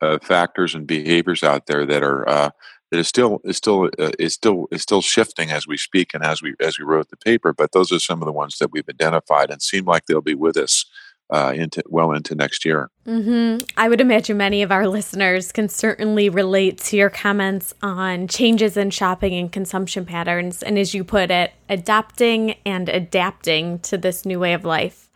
uh, 0.00 0.18
factors 0.22 0.74
and 0.74 0.86
behaviors 0.86 1.42
out 1.42 1.66
there 1.66 1.84
that 1.86 2.02
are 2.02 2.28
uh, 2.28 2.50
that 2.90 2.98
is 2.98 3.08
still 3.08 3.40
is 3.44 3.56
still 3.56 3.90
uh, 3.98 4.12
is 4.18 4.34
still 4.34 4.66
is 4.70 4.82
still 4.82 5.02
shifting 5.02 5.50
as 5.50 5.66
we 5.66 5.76
speak 5.76 6.14
and 6.14 6.24
as 6.24 6.42
we 6.42 6.54
as 6.60 6.78
we 6.78 6.84
wrote 6.84 7.10
the 7.10 7.16
paper. 7.16 7.52
But 7.52 7.72
those 7.72 7.92
are 7.92 8.00
some 8.00 8.22
of 8.22 8.26
the 8.26 8.32
ones 8.32 8.58
that 8.58 8.72
we've 8.72 8.88
identified 8.88 9.50
and 9.50 9.62
seem 9.62 9.84
like 9.84 10.06
they'll 10.06 10.20
be 10.20 10.34
with 10.34 10.56
us 10.56 10.84
uh, 11.30 11.52
into 11.54 11.82
well 11.88 12.12
into 12.12 12.34
next 12.34 12.64
year. 12.64 12.90
Mm-hmm. 13.06 13.66
I 13.76 13.88
would 13.88 14.00
imagine 14.00 14.36
many 14.36 14.62
of 14.62 14.70
our 14.72 14.86
listeners 14.86 15.52
can 15.52 15.68
certainly 15.68 16.28
relate 16.28 16.78
to 16.78 16.96
your 16.96 17.10
comments 17.10 17.74
on 17.82 18.28
changes 18.28 18.76
in 18.76 18.90
shopping 18.90 19.34
and 19.34 19.50
consumption 19.50 20.04
patterns, 20.04 20.62
and 20.62 20.78
as 20.78 20.94
you 20.94 21.04
put 21.04 21.30
it, 21.30 21.52
adapting 21.68 22.56
and 22.64 22.88
adapting 22.88 23.78
to 23.80 23.96
this 23.96 24.24
new 24.24 24.38
way 24.38 24.52
of 24.52 24.64
life. 24.64 25.08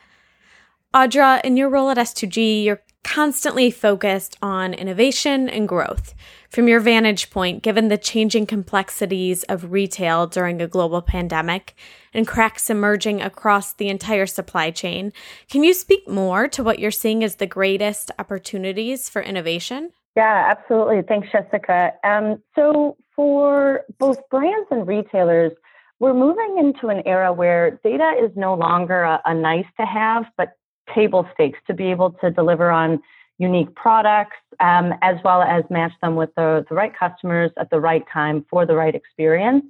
Audra, 0.94 1.40
in 1.44 1.56
your 1.56 1.68
role 1.68 1.90
at 1.90 1.96
S2G, 1.96 2.64
you're 2.64 2.82
constantly 3.02 3.70
focused 3.70 4.36
on 4.40 4.74
innovation 4.74 5.48
and 5.48 5.68
growth. 5.68 6.14
From 6.54 6.68
your 6.68 6.78
vantage 6.78 7.30
point, 7.30 7.64
given 7.64 7.88
the 7.88 7.98
changing 7.98 8.46
complexities 8.46 9.42
of 9.42 9.72
retail 9.72 10.28
during 10.28 10.62
a 10.62 10.68
global 10.68 11.02
pandemic 11.02 11.74
and 12.12 12.28
cracks 12.28 12.70
emerging 12.70 13.20
across 13.20 13.72
the 13.72 13.88
entire 13.88 14.26
supply 14.26 14.70
chain, 14.70 15.12
can 15.50 15.64
you 15.64 15.74
speak 15.74 16.08
more 16.08 16.46
to 16.46 16.62
what 16.62 16.78
you're 16.78 16.92
seeing 16.92 17.24
as 17.24 17.34
the 17.34 17.46
greatest 17.48 18.12
opportunities 18.20 19.08
for 19.08 19.20
innovation? 19.20 19.90
Yeah, 20.14 20.48
absolutely. 20.48 21.02
Thanks, 21.02 21.26
Jessica. 21.32 21.90
Um, 22.04 22.40
so, 22.54 22.96
for 23.16 23.80
both 23.98 24.18
brands 24.30 24.68
and 24.70 24.86
retailers, 24.86 25.50
we're 25.98 26.14
moving 26.14 26.58
into 26.60 26.86
an 26.86 27.02
era 27.04 27.32
where 27.32 27.80
data 27.82 28.12
is 28.22 28.30
no 28.36 28.54
longer 28.54 29.02
a, 29.02 29.20
a 29.24 29.34
nice 29.34 29.66
to 29.80 29.84
have, 29.84 30.26
but 30.36 30.52
table 30.94 31.26
stakes 31.34 31.58
to 31.66 31.74
be 31.74 31.86
able 31.86 32.12
to 32.20 32.30
deliver 32.30 32.70
on 32.70 33.02
unique 33.38 33.74
products, 33.74 34.36
um, 34.60 34.94
as 35.02 35.16
well 35.24 35.42
as 35.42 35.64
match 35.70 35.92
them 36.02 36.16
with 36.16 36.30
the, 36.36 36.64
the 36.68 36.74
right 36.74 36.92
customers 36.96 37.50
at 37.58 37.70
the 37.70 37.80
right 37.80 38.04
time 38.12 38.44
for 38.48 38.64
the 38.64 38.74
right 38.74 38.94
experience. 38.94 39.64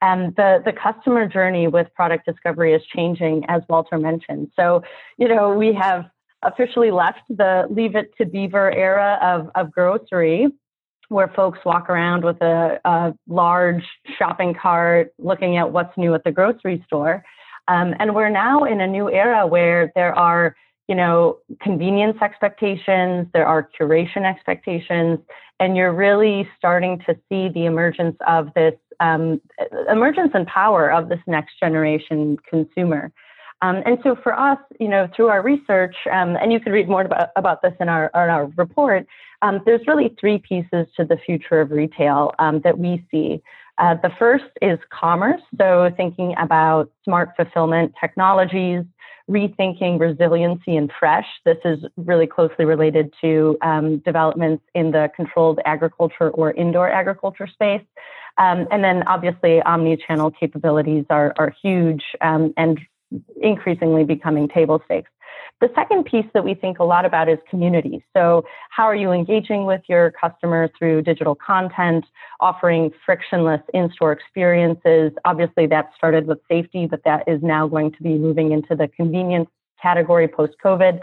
And 0.00 0.34
the, 0.36 0.62
the 0.64 0.72
customer 0.72 1.26
journey 1.26 1.66
with 1.66 1.88
product 1.94 2.24
discovery 2.24 2.72
is 2.72 2.82
changing, 2.94 3.44
as 3.48 3.62
Walter 3.68 3.98
mentioned. 3.98 4.52
So, 4.54 4.82
you 5.16 5.26
know, 5.26 5.52
we 5.52 5.74
have 5.74 6.04
officially 6.42 6.92
left 6.92 7.20
the 7.28 7.66
leave 7.68 7.96
it 7.96 8.12
to 8.18 8.24
beaver 8.24 8.70
era 8.70 9.18
of, 9.20 9.50
of 9.56 9.72
grocery, 9.72 10.48
where 11.08 11.28
folks 11.28 11.58
walk 11.64 11.88
around 11.90 12.22
with 12.22 12.40
a, 12.42 12.78
a 12.84 13.14
large 13.26 13.84
shopping 14.18 14.54
cart 14.54 15.12
looking 15.18 15.56
at 15.56 15.72
what's 15.72 15.96
new 15.96 16.14
at 16.14 16.22
the 16.22 16.30
grocery 16.30 16.84
store. 16.86 17.24
Um, 17.66 17.94
and 17.98 18.14
we're 18.14 18.30
now 18.30 18.64
in 18.64 18.80
a 18.80 18.86
new 18.86 19.10
era 19.10 19.46
where 19.46 19.90
there 19.94 20.14
are 20.14 20.54
you 20.88 20.94
know, 20.94 21.38
convenience 21.60 22.16
expectations, 22.22 23.26
there 23.34 23.46
are 23.46 23.68
curation 23.78 24.24
expectations, 24.24 25.18
and 25.60 25.76
you're 25.76 25.92
really 25.92 26.48
starting 26.56 26.98
to 27.00 27.14
see 27.28 27.48
the 27.50 27.66
emergence 27.66 28.16
of 28.26 28.52
this 28.54 28.74
um, 29.00 29.40
emergence 29.88 30.30
and 30.34 30.46
power 30.46 30.90
of 30.90 31.08
this 31.08 31.20
next 31.26 31.60
generation 31.60 32.36
consumer. 32.48 33.12
Um, 33.60 33.82
and 33.86 33.98
so 34.02 34.16
for 34.22 34.38
us, 34.38 34.58
you 34.78 34.88
know, 34.88 35.08
through 35.14 35.28
our 35.28 35.42
research, 35.42 35.96
um, 36.12 36.36
and 36.36 36.52
you 36.52 36.60
can 36.60 36.72
read 36.72 36.88
more 36.88 37.02
about, 37.02 37.30
about 37.36 37.60
this 37.62 37.74
in 37.80 37.88
our, 37.88 38.06
in 38.14 38.30
our 38.30 38.46
report, 38.56 39.06
um, 39.42 39.60
there's 39.66 39.86
really 39.86 40.16
three 40.20 40.38
pieces 40.38 40.86
to 40.96 41.04
the 41.04 41.16
future 41.16 41.60
of 41.60 41.70
retail 41.70 42.34
um, 42.38 42.60
that 42.62 42.78
we 42.78 43.04
see. 43.10 43.42
Uh, 43.78 43.94
the 44.02 44.10
first 44.18 44.44
is 44.60 44.78
commerce, 44.90 45.40
so 45.56 45.90
thinking 45.96 46.34
about 46.38 46.90
smart 47.04 47.30
fulfillment 47.36 47.94
technologies, 48.00 48.82
rethinking 49.30 50.00
resiliency 50.00 50.76
and 50.76 50.90
fresh. 50.98 51.26
This 51.44 51.58
is 51.64 51.78
really 51.96 52.26
closely 52.26 52.64
related 52.64 53.14
to 53.20 53.56
um, 53.62 53.98
developments 53.98 54.64
in 54.74 54.90
the 54.90 55.10
controlled 55.14 55.60
agriculture 55.64 56.30
or 56.30 56.52
indoor 56.52 56.90
agriculture 56.90 57.46
space. 57.46 57.82
Um, 58.38 58.66
and 58.70 58.82
then 58.82 59.02
obviously 59.06 59.60
omni-channel 59.62 60.32
capabilities 60.32 61.04
are, 61.10 61.34
are 61.38 61.54
huge 61.62 62.04
um, 62.20 62.54
and 62.56 62.80
increasingly 63.40 64.04
becoming 64.04 64.48
table 64.48 64.82
stakes. 64.86 65.10
The 65.60 65.70
second 65.74 66.04
piece 66.04 66.26
that 66.34 66.44
we 66.44 66.54
think 66.54 66.78
a 66.78 66.84
lot 66.84 67.04
about 67.04 67.28
is 67.28 67.38
community. 67.50 68.04
So, 68.16 68.44
how 68.70 68.84
are 68.84 68.94
you 68.94 69.10
engaging 69.10 69.66
with 69.66 69.82
your 69.88 70.12
customer 70.12 70.70
through 70.78 71.02
digital 71.02 71.34
content, 71.34 72.04
offering 72.38 72.92
frictionless 73.04 73.60
in 73.74 73.90
store 73.90 74.12
experiences? 74.12 75.12
Obviously, 75.24 75.66
that 75.66 75.90
started 75.96 76.28
with 76.28 76.38
safety, 76.48 76.86
but 76.86 77.02
that 77.04 77.24
is 77.26 77.42
now 77.42 77.66
going 77.66 77.90
to 77.92 78.02
be 78.02 78.16
moving 78.18 78.52
into 78.52 78.76
the 78.76 78.86
convenience 78.86 79.48
category 79.82 80.28
post 80.28 80.54
COVID. 80.64 81.00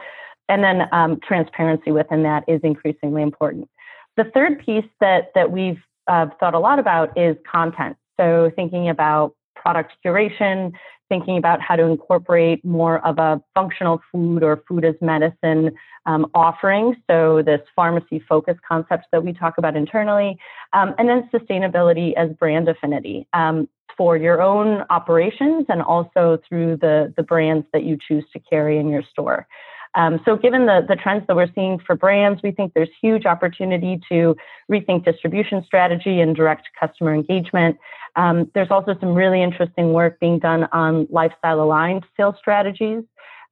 And 0.48 0.64
then 0.64 0.88
um, 0.94 1.20
transparency 1.22 1.92
within 1.92 2.24
that 2.24 2.44
is 2.48 2.62
increasingly 2.64 3.24
important. 3.24 3.68
The 4.16 4.26
third 4.34 4.64
piece 4.64 4.86
that, 5.02 5.32
that 5.36 5.52
we've 5.52 5.82
uh, 6.08 6.28
thought 6.40 6.54
a 6.54 6.60
lot 6.60 6.80
about 6.80 7.18
is 7.18 7.36
content. 7.52 7.98
So, 8.18 8.52
thinking 8.56 8.88
about 8.88 9.36
product 9.56 9.94
curation, 10.06 10.72
thinking 11.10 11.38
about 11.38 11.62
how 11.62 11.76
to 11.76 11.84
incorporate 11.84 12.64
more 12.66 13.06
of 13.06 13.18
a 13.20 13.42
functional 13.54 14.02
food 14.12 14.44
or 14.44 14.64
food 14.68 14.86
as 14.86 14.96
medicine 15.02 15.72
um, 16.06 16.26
offering. 16.34 16.96
So, 17.10 17.42
this 17.42 17.62
pharmacy 17.76 18.24
focus 18.28 18.58
concept 18.68 19.06
that 19.12 19.24
we 19.24 19.34
talk 19.34 19.58
about 19.58 19.76
internally, 19.76 20.38
um, 20.74 20.94
and 20.98 21.08
then 21.10 21.30
sustainability 21.34 22.14
as 22.14 22.32
brand 22.34 22.68
affinity 22.70 23.28
um, 23.34 23.68
for 23.98 24.18
your 24.18 24.42
own 24.42 24.84
operations 24.90 25.66
and 25.70 25.82
also 25.82 26.40
through 26.48 26.78
the, 26.78 27.14
the 27.18 27.24
brands 27.24 27.66
that 27.74 27.84
you 27.84 27.98
choose 28.08 28.26
to 28.34 28.40
carry 28.40 28.78
in 28.78 28.90
your 28.90 29.04
store. 29.04 29.48
Um, 29.96 30.20
so, 30.26 30.36
given 30.36 30.66
the, 30.66 30.86
the 30.88 30.96
trends 30.96 31.26
that 31.28 31.36
we're 31.36 31.52
seeing 31.56 31.80
for 31.80 31.96
brands, 31.96 32.42
we 32.44 32.52
think 32.52 32.74
there's 32.74 32.90
huge 33.02 33.26
opportunity 33.26 34.00
to 34.10 34.36
rethink 34.70 35.06
distribution 35.06 35.64
strategy 35.66 36.20
and 36.20 36.36
direct 36.36 36.68
customer 36.80 37.14
engagement. 37.14 37.78
Um, 38.18 38.52
there's 38.54 38.72
also 38.72 38.96
some 39.00 39.14
really 39.14 39.42
interesting 39.42 39.94
work 39.94 40.20
being 40.20 40.40
done 40.40 40.68
on 40.72 41.08
lifestyle 41.10 41.62
aligned 41.62 42.06
sales 42.18 42.36
strategies, 42.38 43.04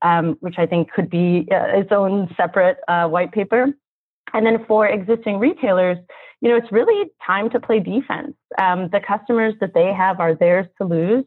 um, 0.02 0.38
which 0.42 0.56
I 0.58 0.66
think 0.66 0.92
could 0.92 1.10
be 1.10 1.48
uh, 1.52 1.80
its 1.80 1.92
own 1.92 2.34
separate 2.36 2.78
uh, 2.88 3.08
white 3.08 3.32
paper. 3.32 3.68
And 4.34 4.46
then 4.46 4.66
for 4.68 4.88
existing 4.88 5.40
retailers, 5.40 5.98
you 6.42 6.50
know, 6.50 6.58
it's 6.58 6.72
really 6.72 7.10
time 7.26 7.50
to 7.52 7.60
play 7.60 7.80
defense. 7.80 8.36
Um, 8.62 8.90
the 8.92 9.00
customers 9.00 9.54
that 9.62 9.74
they 9.74 9.94
have 9.94 10.20
are 10.20 10.36
theirs 10.36 10.68
to 10.80 10.86
lose, 10.86 11.24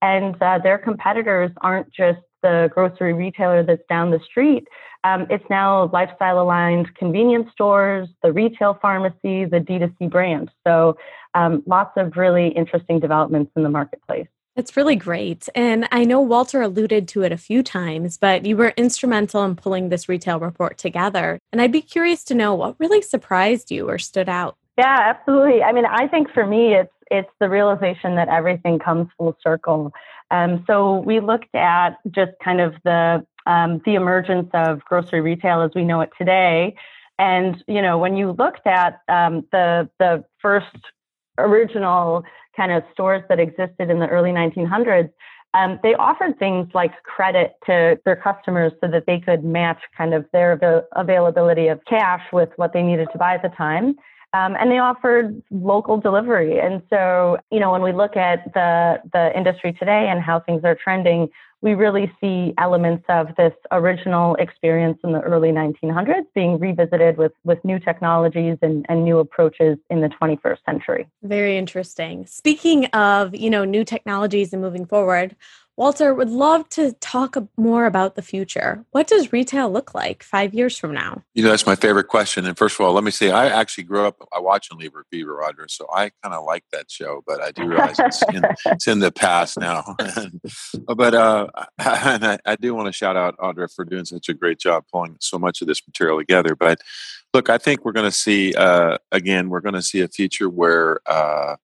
and 0.00 0.40
uh, 0.40 0.58
their 0.62 0.78
competitors 0.78 1.50
aren't 1.60 1.92
just 1.92 2.20
the 2.42 2.70
grocery 2.72 3.12
retailer 3.12 3.62
that's 3.62 3.82
down 3.88 4.10
the 4.10 4.20
street. 4.20 4.66
Um, 5.04 5.26
it's 5.30 5.44
now 5.48 5.88
lifestyle 5.92 6.40
aligned 6.40 6.94
convenience 6.94 7.50
stores, 7.52 8.08
the 8.22 8.32
retail 8.32 8.78
pharmacy, 8.82 9.44
the 9.44 9.58
D2C 9.58 10.10
brand. 10.10 10.50
So 10.66 10.96
um, 11.34 11.62
lots 11.66 11.92
of 11.96 12.16
really 12.16 12.48
interesting 12.48 13.00
developments 13.00 13.52
in 13.56 13.62
the 13.62 13.70
marketplace. 13.70 14.28
It's 14.56 14.76
really 14.76 14.96
great. 14.96 15.48
And 15.54 15.88
I 15.92 16.04
know 16.04 16.20
Walter 16.20 16.60
alluded 16.60 17.08
to 17.08 17.22
it 17.22 17.32
a 17.32 17.38
few 17.38 17.62
times, 17.62 18.18
but 18.18 18.44
you 18.44 18.56
were 18.56 18.74
instrumental 18.76 19.44
in 19.44 19.56
pulling 19.56 19.88
this 19.88 20.08
retail 20.08 20.38
report 20.38 20.76
together. 20.76 21.38
And 21.52 21.62
I'd 21.62 21.72
be 21.72 21.80
curious 21.80 22.24
to 22.24 22.34
know 22.34 22.54
what 22.54 22.76
really 22.78 23.00
surprised 23.00 23.70
you 23.70 23.88
or 23.88 23.98
stood 23.98 24.28
out. 24.28 24.56
Yeah, 24.76 24.96
absolutely. 24.98 25.62
I 25.62 25.72
mean, 25.72 25.86
I 25.86 26.08
think 26.08 26.30
for 26.32 26.46
me, 26.46 26.74
it's 26.74 26.92
it's 27.10 27.30
the 27.40 27.48
realization 27.48 28.14
that 28.14 28.28
everything 28.28 28.78
comes 28.78 29.08
full 29.18 29.36
circle. 29.42 29.92
Um, 30.30 30.64
so 30.66 31.00
we 31.00 31.20
looked 31.20 31.54
at 31.54 31.98
just 32.10 32.32
kind 32.42 32.60
of 32.60 32.74
the 32.84 33.26
um, 33.46 33.80
the 33.84 33.94
emergence 33.94 34.50
of 34.52 34.84
grocery 34.84 35.20
retail 35.20 35.62
as 35.62 35.70
we 35.74 35.82
know 35.82 36.00
it 36.02 36.10
today, 36.18 36.74
and 37.18 37.62
you 37.66 37.82
know 37.82 37.98
when 37.98 38.16
you 38.16 38.32
looked 38.32 38.66
at 38.66 39.00
um, 39.08 39.46
the 39.52 39.88
the 39.98 40.24
first 40.40 40.76
original 41.38 42.22
kind 42.56 42.72
of 42.72 42.82
stores 42.92 43.22
that 43.28 43.38
existed 43.40 43.90
in 43.90 43.98
the 43.98 44.06
early 44.08 44.30
1900s, 44.30 45.10
um, 45.54 45.80
they 45.82 45.94
offered 45.94 46.38
things 46.38 46.68
like 46.74 47.02
credit 47.02 47.54
to 47.66 47.98
their 48.04 48.16
customers 48.16 48.72
so 48.80 48.88
that 48.88 49.04
they 49.06 49.18
could 49.18 49.44
match 49.44 49.80
kind 49.96 50.14
of 50.14 50.26
their 50.32 50.58
av- 50.62 50.84
availability 50.92 51.68
of 51.68 51.80
cash 51.86 52.22
with 52.32 52.50
what 52.56 52.72
they 52.72 52.82
needed 52.82 53.08
to 53.12 53.18
buy 53.18 53.34
at 53.34 53.42
the 53.42 53.48
time. 53.50 53.96
Um, 54.32 54.56
and 54.60 54.70
they 54.70 54.78
offered 54.78 55.42
local 55.50 55.98
delivery. 55.98 56.60
And 56.60 56.82
so, 56.88 57.38
you 57.50 57.58
know, 57.58 57.72
when 57.72 57.82
we 57.82 57.92
look 57.92 58.16
at 58.16 58.52
the 58.54 59.00
the 59.12 59.36
industry 59.36 59.72
today 59.72 60.08
and 60.08 60.20
how 60.20 60.40
things 60.40 60.62
are 60.64 60.76
trending, 60.76 61.30
we 61.62 61.74
really 61.74 62.10
see 62.20 62.54
elements 62.58 63.04
of 63.08 63.28
this 63.36 63.52
original 63.70 64.34
experience 64.36 64.98
in 65.04 65.12
the 65.12 65.20
early 65.20 65.50
1900s 65.50 66.24
being 66.34 66.58
revisited 66.58 67.18
with 67.18 67.32
with 67.44 67.62
new 67.64 67.78
technologies 67.78 68.56
and, 68.62 68.86
and 68.88 69.04
new 69.04 69.18
approaches 69.18 69.78
in 69.90 70.00
the 70.00 70.08
21st 70.08 70.58
century. 70.64 71.08
Very 71.22 71.58
interesting. 71.58 72.24
Speaking 72.26 72.86
of, 72.86 73.34
you 73.34 73.50
know, 73.50 73.64
new 73.64 73.84
technologies 73.84 74.52
and 74.52 74.62
moving 74.62 74.86
forward, 74.86 75.36
Walter, 75.80 76.12
would 76.12 76.28
love 76.28 76.68
to 76.68 76.92
talk 77.00 77.38
more 77.56 77.86
about 77.86 78.14
the 78.14 78.20
future. 78.20 78.84
What 78.90 79.06
does 79.06 79.32
retail 79.32 79.72
look 79.72 79.94
like 79.94 80.22
five 80.22 80.52
years 80.52 80.76
from 80.76 80.92
now? 80.92 81.22
You 81.32 81.42
know, 81.42 81.48
that's 81.48 81.64
my 81.64 81.74
favorite 81.74 82.08
question. 82.08 82.44
And 82.44 82.54
first 82.54 82.78
of 82.78 82.84
all, 82.84 82.92
let 82.92 83.02
me 83.02 83.10
say 83.10 83.30
I 83.30 83.46
actually 83.46 83.84
grew 83.84 84.04
up 84.04 84.16
I 84.30 84.40
watching 84.40 84.76
Leave 84.76 84.92
Beaver, 85.10 85.34
Roger, 85.34 85.68
so 85.70 85.86
I 85.90 86.10
kind 86.22 86.34
of 86.34 86.44
like 86.44 86.64
that 86.72 86.90
show, 86.90 87.24
but 87.26 87.40
I 87.40 87.50
do 87.52 87.66
realize 87.66 87.98
it's 87.98 88.22
in, 88.30 88.42
it's 88.66 88.88
in 88.88 88.98
the 88.98 89.10
past 89.10 89.58
now. 89.58 89.96
but 90.94 91.14
uh, 91.14 91.46
and 91.78 92.26
I, 92.26 92.38
I 92.44 92.56
do 92.56 92.74
want 92.74 92.88
to 92.88 92.92
shout 92.92 93.16
out 93.16 93.38
Audra 93.38 93.74
for 93.74 93.86
doing 93.86 94.04
such 94.04 94.28
a 94.28 94.34
great 94.34 94.58
job 94.58 94.84
pulling 94.92 95.16
so 95.18 95.38
much 95.38 95.62
of 95.62 95.66
this 95.66 95.80
material 95.88 96.18
together. 96.18 96.54
But 96.54 96.82
look, 97.32 97.48
I 97.48 97.56
think 97.56 97.86
we're 97.86 97.92
going 97.92 98.04
to 98.04 98.12
see 98.14 98.52
uh, 98.52 98.98
again, 99.12 99.48
we're 99.48 99.62
going 99.62 99.76
to 99.76 99.82
see 99.82 100.02
a 100.02 100.08
future 100.08 100.50
where 100.50 101.00
uh, 101.06 101.56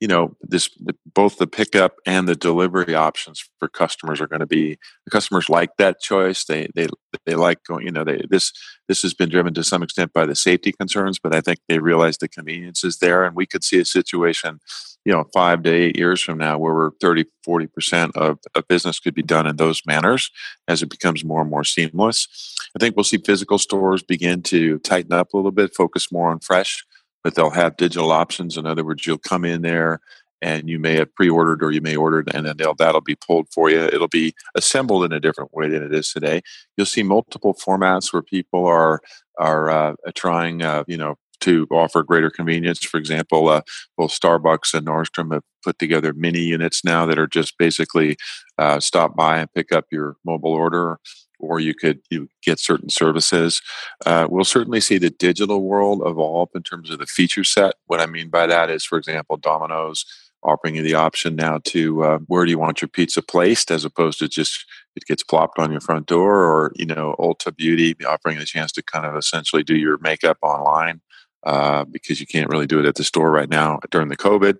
you 0.00 0.08
know 0.08 0.36
this 0.40 0.70
both 1.14 1.38
the 1.38 1.46
pickup 1.46 1.96
and 2.06 2.28
the 2.28 2.36
delivery 2.36 2.94
options 2.94 3.42
for 3.58 3.68
customers 3.68 4.20
are 4.20 4.28
going 4.28 4.40
to 4.40 4.46
be 4.46 4.78
the 5.04 5.10
customers 5.10 5.48
like 5.48 5.70
that 5.78 6.00
choice. 6.00 6.44
They 6.44 6.68
they 6.74 6.88
they 7.26 7.34
like 7.34 7.64
going 7.64 7.84
you 7.84 7.92
know 7.92 8.04
they 8.04 8.22
this 8.30 8.52
this 8.86 9.02
has 9.02 9.14
been 9.14 9.28
driven 9.28 9.54
to 9.54 9.64
some 9.64 9.82
extent 9.82 10.12
by 10.12 10.26
the 10.26 10.34
safety 10.34 10.72
concerns 10.72 11.18
but 11.18 11.34
i 11.34 11.40
think 11.40 11.58
they 11.68 11.78
realize 11.78 12.18
the 12.18 12.28
convenience 12.28 12.84
is 12.84 12.98
there 12.98 13.24
and 13.24 13.36
we 13.36 13.46
could 13.46 13.64
see 13.64 13.78
a 13.78 13.84
situation 13.84 14.60
you 15.04 15.12
know 15.12 15.24
five 15.34 15.62
to 15.62 15.70
eight 15.70 15.96
years 15.96 16.20
from 16.22 16.38
now 16.38 16.58
where 16.58 16.74
we're 16.74 16.90
30 17.00 17.24
40% 17.48 18.14
of 18.14 18.38
a 18.54 18.62
business 18.62 19.00
could 19.00 19.14
be 19.14 19.22
done 19.22 19.46
in 19.46 19.56
those 19.56 19.82
manners 19.86 20.30
as 20.68 20.82
it 20.82 20.90
becomes 20.90 21.24
more 21.24 21.40
and 21.40 21.50
more 21.50 21.64
seamless. 21.64 22.28
I 22.76 22.78
think 22.78 22.94
we'll 22.94 23.04
see 23.04 23.18
physical 23.18 23.58
stores 23.58 24.02
begin 24.02 24.42
to 24.44 24.78
tighten 24.80 25.14
up 25.14 25.32
a 25.32 25.36
little 25.36 25.50
bit 25.50 25.74
focus 25.74 26.12
more 26.12 26.30
on 26.30 26.40
fresh 26.40 26.84
but 27.22 27.34
they'll 27.34 27.50
have 27.50 27.76
digital 27.76 28.12
options. 28.12 28.56
In 28.56 28.66
other 28.66 28.84
words, 28.84 29.06
you'll 29.06 29.18
come 29.18 29.44
in 29.44 29.62
there 29.62 30.00
and 30.40 30.68
you 30.68 30.78
may 30.78 30.94
have 30.94 31.12
pre-ordered 31.14 31.62
or 31.62 31.72
you 31.72 31.80
may 31.80 31.96
order 31.96 32.24
and 32.32 32.46
then 32.46 32.56
that'll 32.78 33.00
be 33.00 33.16
pulled 33.16 33.48
for 33.52 33.70
you. 33.70 33.80
It'll 33.80 34.08
be 34.08 34.34
assembled 34.54 35.04
in 35.04 35.12
a 35.12 35.20
different 35.20 35.52
way 35.52 35.68
than 35.68 35.82
it 35.82 35.94
is 35.94 36.12
today. 36.12 36.42
You'll 36.76 36.86
see 36.86 37.02
multiple 37.02 37.54
formats 37.54 38.12
where 38.12 38.22
people 38.22 38.66
are 38.66 39.00
are 39.38 39.70
uh, 39.70 39.94
trying, 40.14 40.62
uh, 40.62 40.84
you 40.88 40.96
know, 40.96 41.16
to 41.40 41.66
offer 41.70 42.02
greater 42.02 42.30
convenience. 42.30 42.84
For 42.84 42.98
example, 42.98 43.48
uh, 43.48 43.62
both 43.96 44.10
Starbucks 44.10 44.74
and 44.74 44.86
Nordstrom 44.86 45.32
have 45.32 45.44
put 45.62 45.78
together 45.78 46.12
mini 46.12 46.40
units 46.40 46.84
now 46.84 47.06
that 47.06 47.18
are 47.18 47.28
just 47.28 47.56
basically 47.58 48.16
uh, 48.58 48.80
stop 48.80 49.16
by 49.16 49.38
and 49.38 49.52
pick 49.52 49.72
up 49.72 49.86
your 49.92 50.16
mobile 50.24 50.52
order 50.52 50.98
or 51.38 51.60
you 51.60 51.74
could 51.74 52.00
you 52.10 52.28
get 52.42 52.58
certain 52.58 52.90
services. 52.90 53.60
Uh, 54.04 54.26
we'll 54.30 54.44
certainly 54.44 54.80
see 54.80 54.98
the 54.98 55.10
digital 55.10 55.62
world 55.62 56.02
evolve 56.04 56.50
in 56.54 56.62
terms 56.62 56.90
of 56.90 56.98
the 56.98 57.06
feature 57.06 57.44
set. 57.44 57.74
What 57.86 58.00
I 58.00 58.06
mean 58.06 58.28
by 58.28 58.46
that 58.46 58.70
is, 58.70 58.84
for 58.84 58.98
example, 58.98 59.36
Domino's 59.36 60.04
offering 60.42 60.76
you 60.76 60.82
the 60.82 60.94
option 60.94 61.34
now 61.34 61.58
to 61.64 62.04
uh, 62.04 62.18
where 62.26 62.44
do 62.44 62.50
you 62.50 62.58
want 62.58 62.80
your 62.80 62.88
pizza 62.88 63.20
placed, 63.20 63.70
as 63.70 63.84
opposed 63.84 64.18
to 64.20 64.28
just 64.28 64.64
it 64.94 65.04
gets 65.04 65.22
plopped 65.22 65.58
on 65.58 65.72
your 65.72 65.80
front 65.80 66.06
door, 66.06 66.44
or 66.44 66.72
you 66.76 66.86
know, 66.86 67.14
Ulta 67.18 67.54
Beauty 67.54 67.94
offering 68.04 68.38
the 68.38 68.44
chance 68.44 68.72
to 68.72 68.82
kind 68.82 69.06
of 69.06 69.16
essentially 69.16 69.62
do 69.62 69.76
your 69.76 69.98
makeup 69.98 70.38
online. 70.42 71.00
Uh, 71.44 71.84
because 71.84 72.18
you 72.18 72.26
can't 72.26 72.50
really 72.50 72.66
do 72.66 72.80
it 72.80 72.84
at 72.84 72.96
the 72.96 73.04
store 73.04 73.30
right 73.30 73.48
now 73.48 73.78
during 73.92 74.08
the 74.08 74.16
COVID. 74.16 74.56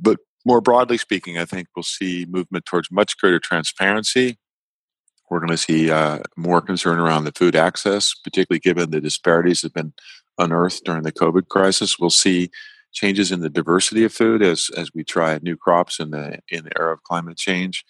But 0.00 0.18
more 0.44 0.60
broadly 0.60 0.98
speaking, 0.98 1.38
I 1.38 1.44
think 1.44 1.68
we'll 1.76 1.84
see 1.84 2.26
movement 2.28 2.66
towards 2.66 2.90
much 2.90 3.16
greater 3.18 3.38
transparency 3.38 4.36
we're 5.30 5.40
going 5.40 5.50
to 5.50 5.56
see 5.56 5.90
uh, 5.90 6.20
more 6.36 6.60
concern 6.60 6.98
around 6.98 7.24
the 7.24 7.32
food 7.32 7.56
access, 7.56 8.14
particularly 8.14 8.60
given 8.60 8.90
the 8.90 9.00
disparities 9.00 9.60
that 9.60 9.68
have 9.68 9.84
been 9.84 9.92
unearthed 10.38 10.84
during 10.84 11.02
the 11.02 11.12
COVID 11.12 11.48
crisis. 11.48 11.98
We'll 11.98 12.10
see 12.10 12.50
changes 12.92 13.30
in 13.30 13.40
the 13.40 13.50
diversity 13.50 14.04
of 14.04 14.12
food 14.12 14.42
as 14.42 14.70
as 14.76 14.90
we 14.94 15.04
try 15.04 15.38
new 15.42 15.56
crops 15.56 16.00
in 16.00 16.10
the 16.10 16.38
in 16.48 16.64
the 16.64 16.72
era 16.78 16.92
of 16.94 17.02
climate 17.02 17.36
change, 17.36 17.84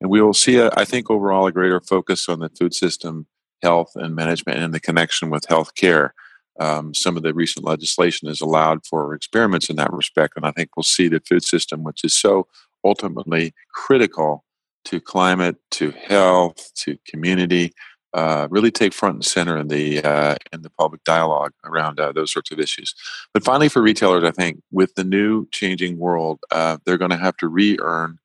and 0.00 0.10
we 0.10 0.20
will 0.20 0.34
see, 0.34 0.56
a, 0.56 0.70
I 0.76 0.84
think, 0.84 1.10
overall 1.10 1.46
a 1.46 1.52
greater 1.52 1.80
focus 1.80 2.28
on 2.28 2.40
the 2.40 2.50
food 2.50 2.74
system 2.74 3.26
health 3.62 3.92
and 3.94 4.14
management 4.14 4.58
and 4.58 4.72
the 4.72 4.80
connection 4.80 5.30
with 5.30 5.44
health 5.48 5.74
care. 5.74 6.14
Um, 6.58 6.94
some 6.94 7.16
of 7.16 7.22
the 7.22 7.32
recent 7.32 7.64
legislation 7.64 8.28
has 8.28 8.40
allowed 8.40 8.86
for 8.86 9.14
experiments 9.14 9.70
in 9.70 9.76
that 9.76 9.92
respect, 9.92 10.34
and 10.36 10.44
I 10.44 10.50
think 10.50 10.76
we'll 10.76 10.84
see 10.84 11.08
the 11.08 11.20
food 11.20 11.44
system, 11.44 11.84
which 11.84 12.04
is 12.04 12.14
so 12.14 12.48
ultimately 12.84 13.54
critical 13.72 14.44
to 14.84 15.00
climate, 15.00 15.56
to 15.72 15.90
health, 15.90 16.72
to 16.74 16.98
community, 17.06 17.72
uh, 18.12 18.48
really 18.50 18.70
take 18.70 18.92
front 18.92 19.14
and 19.14 19.24
center 19.24 19.56
in 19.56 19.68
the 19.68 20.02
uh, 20.02 20.34
in 20.52 20.62
the 20.62 20.70
public 20.70 21.02
dialogue 21.04 21.52
around 21.64 22.00
uh, 22.00 22.12
those 22.12 22.32
sorts 22.32 22.50
of 22.50 22.58
issues. 22.58 22.94
But 23.32 23.44
finally, 23.44 23.68
for 23.68 23.82
retailers, 23.82 24.24
I 24.24 24.32
think 24.32 24.60
with 24.72 24.94
the 24.94 25.04
new 25.04 25.46
changing 25.52 25.98
world, 25.98 26.40
uh, 26.50 26.78
they're 26.84 26.98
going 26.98 27.12
to 27.12 27.16
have 27.16 27.36
to 27.38 27.48
re-earn, 27.48 28.18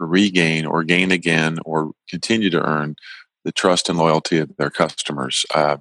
regain, 0.00 0.66
or 0.66 0.82
gain 0.82 1.12
again, 1.12 1.58
or 1.64 1.92
continue 2.08 2.50
to 2.50 2.62
earn 2.62 2.96
the 3.44 3.52
trust 3.52 3.88
and 3.88 3.96
loyalty 3.96 4.38
of 4.38 4.50
their 4.56 4.70
customers. 4.70 5.46
Uh, 5.54 5.76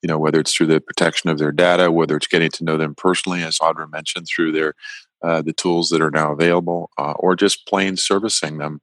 you 0.00 0.08
know, 0.08 0.18
whether 0.18 0.40
it's 0.40 0.54
through 0.54 0.66
the 0.68 0.80
protection 0.80 1.28
of 1.28 1.38
their 1.38 1.52
data, 1.52 1.92
whether 1.92 2.16
it's 2.16 2.26
getting 2.26 2.50
to 2.50 2.64
know 2.64 2.78
them 2.78 2.94
personally, 2.94 3.42
as 3.42 3.58
Audra 3.58 3.90
mentioned, 3.92 4.26
through 4.26 4.52
their 4.52 4.74
uh, 5.22 5.42
the 5.42 5.52
tools 5.52 5.90
that 5.90 6.00
are 6.00 6.10
now 6.10 6.32
available, 6.32 6.90
or 6.96 7.36
just 7.36 7.66
plain 7.68 7.96
servicing 7.96 8.58
them 8.58 8.80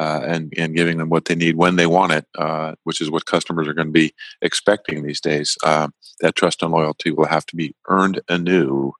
uh, 0.00 0.22
and 0.24 0.52
and 0.56 0.74
giving 0.74 0.96
them 0.96 1.10
what 1.10 1.26
they 1.26 1.34
need 1.34 1.56
when 1.56 1.76
they 1.76 1.86
want 1.86 2.12
it, 2.12 2.26
uh, 2.38 2.74
which 2.84 3.02
is 3.02 3.10
what 3.10 3.26
customers 3.26 3.68
are 3.68 3.74
going 3.74 3.88
to 3.88 3.92
be 3.92 4.14
expecting 4.40 5.02
these 5.02 5.20
days. 5.20 5.58
Uh, 5.62 5.88
that 6.20 6.34
trust 6.34 6.62
and 6.62 6.72
loyalty 6.72 7.10
will 7.10 7.26
have 7.26 7.44
to 7.44 7.54
be 7.54 7.74
earned 7.88 8.18
anew, 8.28 8.92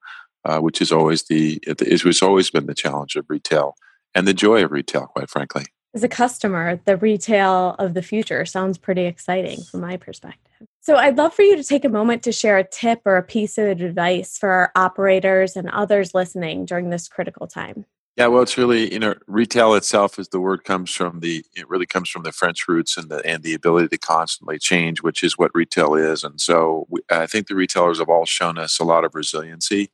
uh, 0.44 0.58
which 0.58 0.82
is 0.82 0.92
always 0.92 1.24
the 1.24 1.58
it 1.66 1.80
has 1.80 2.22
always 2.22 2.50
been 2.50 2.66
the 2.66 2.74
challenge 2.74 3.16
of 3.16 3.24
retail 3.28 3.76
and 4.14 4.28
the 4.28 4.34
joy 4.34 4.62
of 4.62 4.72
retail, 4.72 5.06
quite 5.06 5.30
frankly. 5.30 5.64
As 5.94 6.04
a 6.04 6.08
customer, 6.08 6.80
the 6.84 6.98
retail 6.98 7.74
of 7.78 7.94
the 7.94 8.02
future 8.02 8.44
sounds 8.44 8.76
pretty 8.76 9.06
exciting 9.06 9.62
from 9.62 9.80
my 9.80 9.96
perspective. 9.96 10.68
So, 10.82 10.96
I'd 10.96 11.16
love 11.16 11.32
for 11.32 11.42
you 11.42 11.56
to 11.56 11.64
take 11.64 11.86
a 11.86 11.88
moment 11.88 12.22
to 12.24 12.32
share 12.32 12.58
a 12.58 12.64
tip 12.64 13.00
or 13.06 13.16
a 13.16 13.22
piece 13.22 13.56
of 13.56 13.66
advice 13.68 14.36
for 14.36 14.50
our 14.50 14.72
operators 14.76 15.56
and 15.56 15.70
others 15.70 16.14
listening 16.14 16.66
during 16.66 16.90
this 16.90 17.08
critical 17.08 17.46
time. 17.46 17.86
Yeah, 18.20 18.26
well, 18.26 18.42
it's 18.42 18.58
really 18.58 18.92
you 18.92 18.98
know 18.98 19.14
retail 19.26 19.72
itself, 19.74 20.18
is 20.18 20.28
the 20.28 20.40
word 20.40 20.62
comes 20.62 20.90
from 20.90 21.20
the 21.20 21.42
it 21.56 21.66
really 21.70 21.86
comes 21.86 22.10
from 22.10 22.22
the 22.22 22.32
French 22.32 22.68
roots 22.68 22.98
and 22.98 23.08
the 23.10 23.24
and 23.26 23.42
the 23.42 23.54
ability 23.54 23.88
to 23.88 23.96
constantly 23.98 24.58
change, 24.58 25.00
which 25.02 25.24
is 25.24 25.38
what 25.38 25.50
retail 25.54 25.94
is. 25.94 26.22
And 26.22 26.38
so 26.38 26.86
we, 26.90 27.00
I 27.10 27.26
think 27.26 27.48
the 27.48 27.54
retailers 27.54 27.98
have 27.98 28.10
all 28.10 28.26
shown 28.26 28.58
us 28.58 28.78
a 28.78 28.84
lot 28.84 29.06
of 29.06 29.14
resiliency 29.14 29.90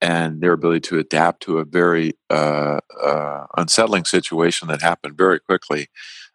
and 0.00 0.40
their 0.40 0.52
ability 0.52 0.82
to 0.82 1.00
adapt 1.00 1.42
to 1.44 1.58
a 1.58 1.64
very 1.64 2.12
uh, 2.30 2.78
uh, 3.02 3.46
unsettling 3.56 4.04
situation 4.04 4.68
that 4.68 4.82
happened 4.82 5.16
very 5.18 5.40
quickly. 5.40 5.88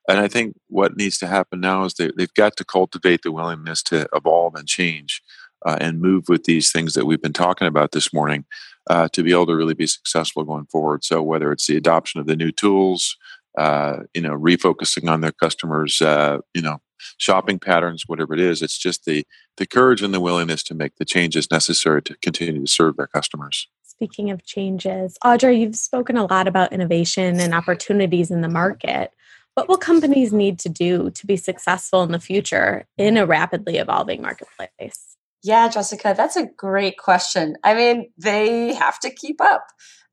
And 0.10 0.20
I 0.20 0.28
think 0.28 0.58
what 0.68 0.98
needs 0.98 1.18
to 1.20 1.28
happen 1.28 1.62
now 1.62 1.86
is 1.86 1.94
they, 1.94 2.12
they've 2.18 2.34
got 2.34 2.58
to 2.58 2.66
cultivate 2.66 3.22
the 3.24 3.32
willingness 3.32 3.84
to 3.84 4.10
evolve 4.14 4.56
and 4.56 4.68
change 4.68 5.22
uh, 5.66 5.78
and 5.80 6.02
move 6.02 6.30
with 6.30 6.46
these 6.46 6.72
things 6.72 6.94
that 6.94 7.06
we've 7.06 7.22
been 7.22 7.34
talking 7.34 7.68
about 7.68 7.92
this 7.92 8.14
morning 8.14 8.46
uh, 8.90 9.08
to 9.10 9.24
be 9.24 9.32
able 9.32 9.46
to 9.48 9.56
really 9.56 9.74
be 9.74 9.88
successful 9.88 10.44
going 10.44 10.66
forward. 10.66 11.04
So 11.04 11.22
whether 11.22 11.52
it's 11.52 11.68
the 11.68 11.78
adoption 11.78 12.20
of 12.20 12.28
the 12.28 12.36
new 12.36 12.52
tools, 12.52 13.16
uh, 13.58 14.04
you 14.14 14.22
know, 14.22 14.38
refocusing 14.38 15.10
on 15.10 15.22
their 15.22 15.32
customers, 15.32 16.02
uh, 16.02 16.40
you 16.54 16.62
know, 16.62 16.82
shopping 17.18 17.60
patterns, 17.60 18.04
whatever 18.08 18.34
it 18.34 18.40
is, 18.40 18.62
it's 18.62 18.78
just 18.78 19.06
the 19.06 19.26
the 19.58 19.68
courage 19.68 20.02
and 20.02 20.14
the 20.14 20.20
willingness 20.20 20.64
to 20.64 20.74
make 20.74 20.96
the 20.96 21.06
changes 21.06 21.52
necessary 21.52 22.02
to 22.04 22.16
continue 22.22 22.62
to 22.62 22.68
serve 22.68 22.96
their 22.98 23.08
customers. 23.08 23.68
Speaking 23.84 24.32
of 24.32 24.46
changes, 24.46 25.18
Audra, 25.24 25.58
you've 25.58 25.76
spoken 25.76 26.16
a 26.16 26.26
lot 26.26 26.48
about 26.48 26.72
innovation 26.72 27.40
and 27.40 27.54
opportunities 27.54 28.32
in 28.32 28.42
the 28.42 28.48
market. 28.48 29.12
What 29.56 29.68
will 29.68 29.78
companies 29.78 30.32
need 30.32 30.58
to 30.60 30.70
do 30.70 31.10
to 31.12 31.28
be 31.28 31.36
successful 31.36 32.04
in 32.04 32.14
the 32.14 32.20
future 32.20 32.86
in 32.98 33.18
a 33.18 33.26
rapidly 33.26 33.78
evolving 33.78 34.22
marketplace? 34.22 35.18
Yeah, 35.44 35.70
Jessica, 35.70 36.14
that's 36.18 36.36
a 36.36 36.48
great 36.48 36.98
question. 36.98 37.56
I 37.64 37.74
mean, 37.74 38.12
they 38.18 38.74
have 38.74 39.00
to 39.00 39.10
keep 39.10 39.40
up. 39.40 39.68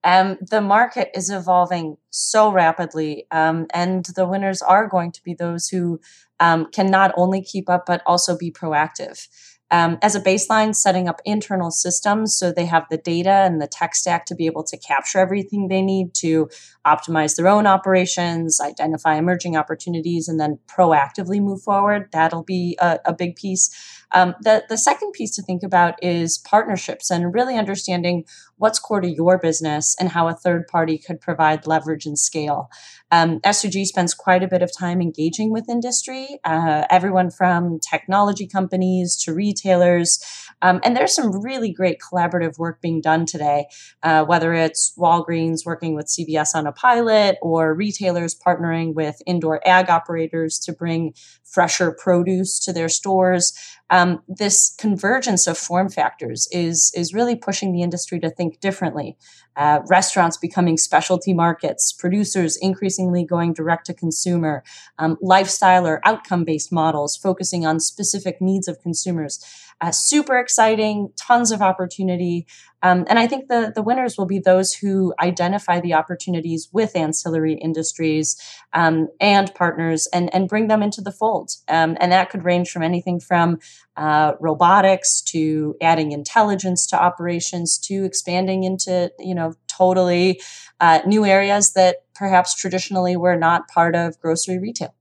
Um, 0.04 0.38
the 0.50 0.60
market 0.60 1.10
is 1.16 1.30
evolving 1.30 1.96
so 2.10 2.52
rapidly, 2.52 3.26
um, 3.32 3.66
and 3.74 4.04
the 4.14 4.26
winners 4.26 4.62
are 4.62 4.86
going 4.88 5.10
to 5.12 5.22
be 5.24 5.34
those 5.34 5.68
who 5.68 6.00
um, 6.38 6.66
can 6.70 6.86
not 6.86 7.12
only 7.16 7.42
keep 7.42 7.68
up 7.68 7.86
but 7.86 8.02
also 8.06 8.38
be 8.38 8.52
proactive. 8.52 9.26
Um, 9.70 9.98
as 10.00 10.14
a 10.14 10.20
baseline, 10.20 10.76
setting 10.76 11.08
up 11.08 11.20
internal 11.24 11.72
systems 11.72 12.36
so 12.36 12.52
they 12.52 12.66
have 12.66 12.86
the 12.88 12.98
data 12.98 13.30
and 13.30 13.60
the 13.60 13.66
tech 13.66 13.96
stack 13.96 14.24
to 14.26 14.34
be 14.34 14.46
able 14.46 14.62
to 14.62 14.76
capture 14.76 15.18
everything 15.18 15.66
they 15.66 15.82
need 15.82 16.14
to 16.14 16.48
optimize 16.86 17.34
their 17.34 17.48
own 17.48 17.66
operations, 17.66 18.60
identify 18.60 19.16
emerging 19.16 19.56
opportunities, 19.56 20.28
and 20.28 20.38
then 20.38 20.58
proactively 20.68 21.40
move 21.40 21.62
forward. 21.62 22.08
That'll 22.12 22.44
be 22.44 22.78
a, 22.80 23.00
a 23.06 23.12
big 23.12 23.34
piece. 23.34 23.70
Um, 24.12 24.34
the, 24.40 24.64
the 24.68 24.78
second 24.78 25.12
piece 25.12 25.34
to 25.34 25.42
think 25.42 25.64
about 25.64 26.02
is 26.02 26.38
partnerships 26.38 27.10
and 27.10 27.34
really 27.34 27.58
understanding 27.58 28.24
what's 28.56 28.78
core 28.78 29.00
to 29.00 29.08
your 29.08 29.38
business 29.38 29.96
and 29.98 30.10
how 30.10 30.28
a 30.28 30.34
third 30.34 30.66
party 30.68 30.96
could 30.96 31.20
provide 31.20 31.66
leverage 31.66 32.06
and 32.06 32.18
scale. 32.18 32.70
Um, 33.10 33.40
S2G 33.40 33.84
spends 33.84 34.14
quite 34.14 34.42
a 34.42 34.48
bit 34.48 34.62
of 34.62 34.76
time 34.76 35.00
engaging 35.00 35.52
with 35.52 35.68
industry, 35.68 36.40
uh, 36.44 36.84
everyone 36.90 37.30
from 37.30 37.78
technology 37.78 38.46
companies 38.46 39.16
to 39.24 39.32
retailers. 39.56 40.18
Um, 40.62 40.80
and 40.84 40.96
there's 40.96 41.14
some 41.14 41.42
really 41.42 41.72
great 41.72 41.98
collaborative 42.00 42.58
work 42.58 42.80
being 42.80 43.00
done 43.00 43.26
today, 43.26 43.66
uh, 44.02 44.24
whether 44.24 44.54
it's 44.54 44.94
Walgreens 44.98 45.66
working 45.66 45.94
with 45.94 46.06
CVS 46.06 46.54
on 46.54 46.66
a 46.66 46.72
pilot 46.72 47.36
or 47.42 47.74
retailers 47.74 48.34
partnering 48.34 48.94
with 48.94 49.20
indoor 49.26 49.66
ag 49.68 49.90
operators 49.90 50.58
to 50.60 50.72
bring 50.72 51.14
fresher 51.56 51.90
produce 51.90 52.58
to 52.60 52.70
their 52.70 52.90
stores. 52.90 53.54
Um, 53.88 54.22
this 54.28 54.74
convergence 54.78 55.46
of 55.46 55.56
form 55.56 55.88
factors 55.88 56.48
is 56.52 56.92
is 56.94 57.14
really 57.14 57.34
pushing 57.34 57.72
the 57.72 57.82
industry 57.82 58.20
to 58.20 58.28
think 58.28 58.60
differently. 58.60 59.16
Uh, 59.56 59.78
restaurants 59.88 60.36
becoming 60.36 60.76
specialty 60.76 61.32
markets, 61.32 61.94
producers 61.94 62.58
increasingly 62.60 63.24
going 63.24 63.54
direct 63.54 63.86
to 63.86 63.94
consumer, 63.94 64.62
um, 64.98 65.16
lifestyle 65.22 65.86
or 65.86 66.02
outcome 66.04 66.44
based 66.44 66.70
models 66.70 67.16
focusing 67.16 67.64
on 67.64 67.80
specific 67.80 68.38
needs 68.38 68.68
of 68.68 68.82
consumers. 68.82 69.42
Uh, 69.78 69.90
super 69.90 70.38
exciting, 70.38 71.12
tons 71.20 71.52
of 71.52 71.60
opportunity. 71.60 72.46
Um, 72.82 73.04
and 73.10 73.18
I 73.18 73.26
think 73.26 73.48
the, 73.48 73.72
the 73.74 73.82
winners 73.82 74.16
will 74.16 74.24
be 74.26 74.38
those 74.38 74.72
who 74.72 75.12
identify 75.20 75.80
the 75.80 75.92
opportunities 75.92 76.70
with 76.72 76.96
ancillary 76.96 77.54
industries 77.54 78.40
um, 78.72 79.08
and 79.20 79.54
partners 79.54 80.08
and, 80.14 80.32
and 80.34 80.48
bring 80.48 80.68
them 80.68 80.82
into 80.82 81.02
the 81.02 81.12
fold. 81.12 81.50
Um, 81.68 81.94
and 82.00 82.10
that 82.10 82.30
could 82.30 82.42
range 82.42 82.70
from 82.70 82.82
anything 82.82 83.20
from 83.20 83.58
uh, 83.98 84.32
robotics 84.40 85.20
to 85.32 85.76
adding 85.82 86.12
intelligence 86.12 86.86
to 86.86 87.02
operations 87.02 87.76
to 87.80 88.04
expanding 88.04 88.64
into, 88.64 89.12
you 89.18 89.34
know, 89.34 89.52
totally 89.68 90.40
uh, 90.80 91.00
new 91.04 91.26
areas 91.26 91.74
that 91.74 91.96
perhaps 92.14 92.54
traditionally 92.54 93.14
were 93.14 93.36
not 93.36 93.68
part 93.68 93.94
of 93.94 94.18
grocery 94.20 94.58
retail. 94.58 94.95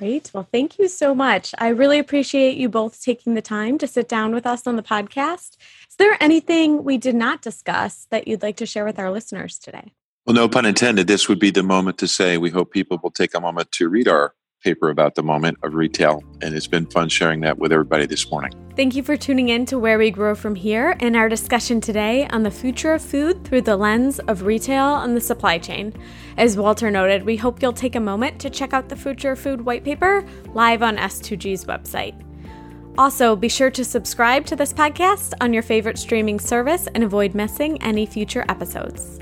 Great. 0.00 0.30
Well, 0.32 0.48
thank 0.50 0.78
you 0.78 0.88
so 0.88 1.14
much. 1.14 1.54
I 1.58 1.68
really 1.68 1.98
appreciate 1.98 2.56
you 2.56 2.70
both 2.70 3.02
taking 3.02 3.34
the 3.34 3.42
time 3.42 3.76
to 3.76 3.86
sit 3.86 4.08
down 4.08 4.34
with 4.34 4.46
us 4.46 4.66
on 4.66 4.76
the 4.76 4.82
podcast. 4.82 5.58
Is 5.90 5.96
there 5.98 6.16
anything 6.22 6.84
we 6.84 6.96
did 6.96 7.14
not 7.14 7.42
discuss 7.42 8.06
that 8.10 8.26
you'd 8.26 8.40
like 8.40 8.56
to 8.56 8.64
share 8.64 8.86
with 8.86 8.98
our 8.98 9.10
listeners 9.10 9.58
today? 9.58 9.92
Well, 10.24 10.34
no 10.34 10.48
pun 10.48 10.64
intended. 10.64 11.06
This 11.06 11.28
would 11.28 11.38
be 11.38 11.50
the 11.50 11.62
moment 11.62 11.98
to 11.98 12.08
say 12.08 12.38
we 12.38 12.48
hope 12.48 12.72
people 12.72 12.98
will 13.02 13.10
take 13.10 13.34
a 13.34 13.40
moment 13.40 13.72
to 13.72 13.90
read 13.90 14.08
our 14.08 14.32
paper 14.60 14.90
about 14.90 15.14
the 15.14 15.22
moment 15.22 15.58
of 15.62 15.74
retail. 15.74 16.22
And 16.42 16.54
it's 16.54 16.66
been 16.66 16.86
fun 16.86 17.08
sharing 17.08 17.40
that 17.40 17.58
with 17.58 17.72
everybody 17.72 18.06
this 18.06 18.30
morning. 18.30 18.52
Thank 18.76 18.94
you 18.94 19.02
for 19.02 19.16
tuning 19.16 19.48
in 19.48 19.66
to 19.66 19.78
Where 19.78 19.98
We 19.98 20.10
Grow 20.10 20.34
From 20.34 20.54
Here 20.54 20.96
and 21.00 21.16
our 21.16 21.28
discussion 21.28 21.80
today 21.80 22.26
on 22.28 22.44
the 22.44 22.50
future 22.50 22.94
of 22.94 23.02
food 23.02 23.44
through 23.44 23.62
the 23.62 23.76
lens 23.76 24.20
of 24.20 24.42
retail 24.42 24.96
and 24.96 25.16
the 25.16 25.20
supply 25.20 25.58
chain. 25.58 25.92
As 26.36 26.56
Walter 26.56 26.90
noted, 26.90 27.24
we 27.24 27.36
hope 27.36 27.60
you'll 27.60 27.72
take 27.72 27.96
a 27.96 28.00
moment 28.00 28.40
to 28.40 28.48
check 28.48 28.72
out 28.72 28.88
the 28.88 28.96
Future 28.96 29.32
of 29.32 29.38
Food 29.38 29.62
white 29.62 29.84
paper 29.84 30.24
live 30.54 30.82
on 30.82 30.96
S2G's 30.96 31.64
website. 31.64 32.14
Also, 32.96 33.36
be 33.36 33.48
sure 33.48 33.70
to 33.70 33.84
subscribe 33.84 34.46
to 34.46 34.56
this 34.56 34.72
podcast 34.72 35.32
on 35.40 35.52
your 35.52 35.62
favorite 35.62 35.98
streaming 35.98 36.38
service 36.38 36.86
and 36.94 37.02
avoid 37.04 37.34
missing 37.34 37.80
any 37.82 38.06
future 38.06 38.44
episodes. 38.48 39.20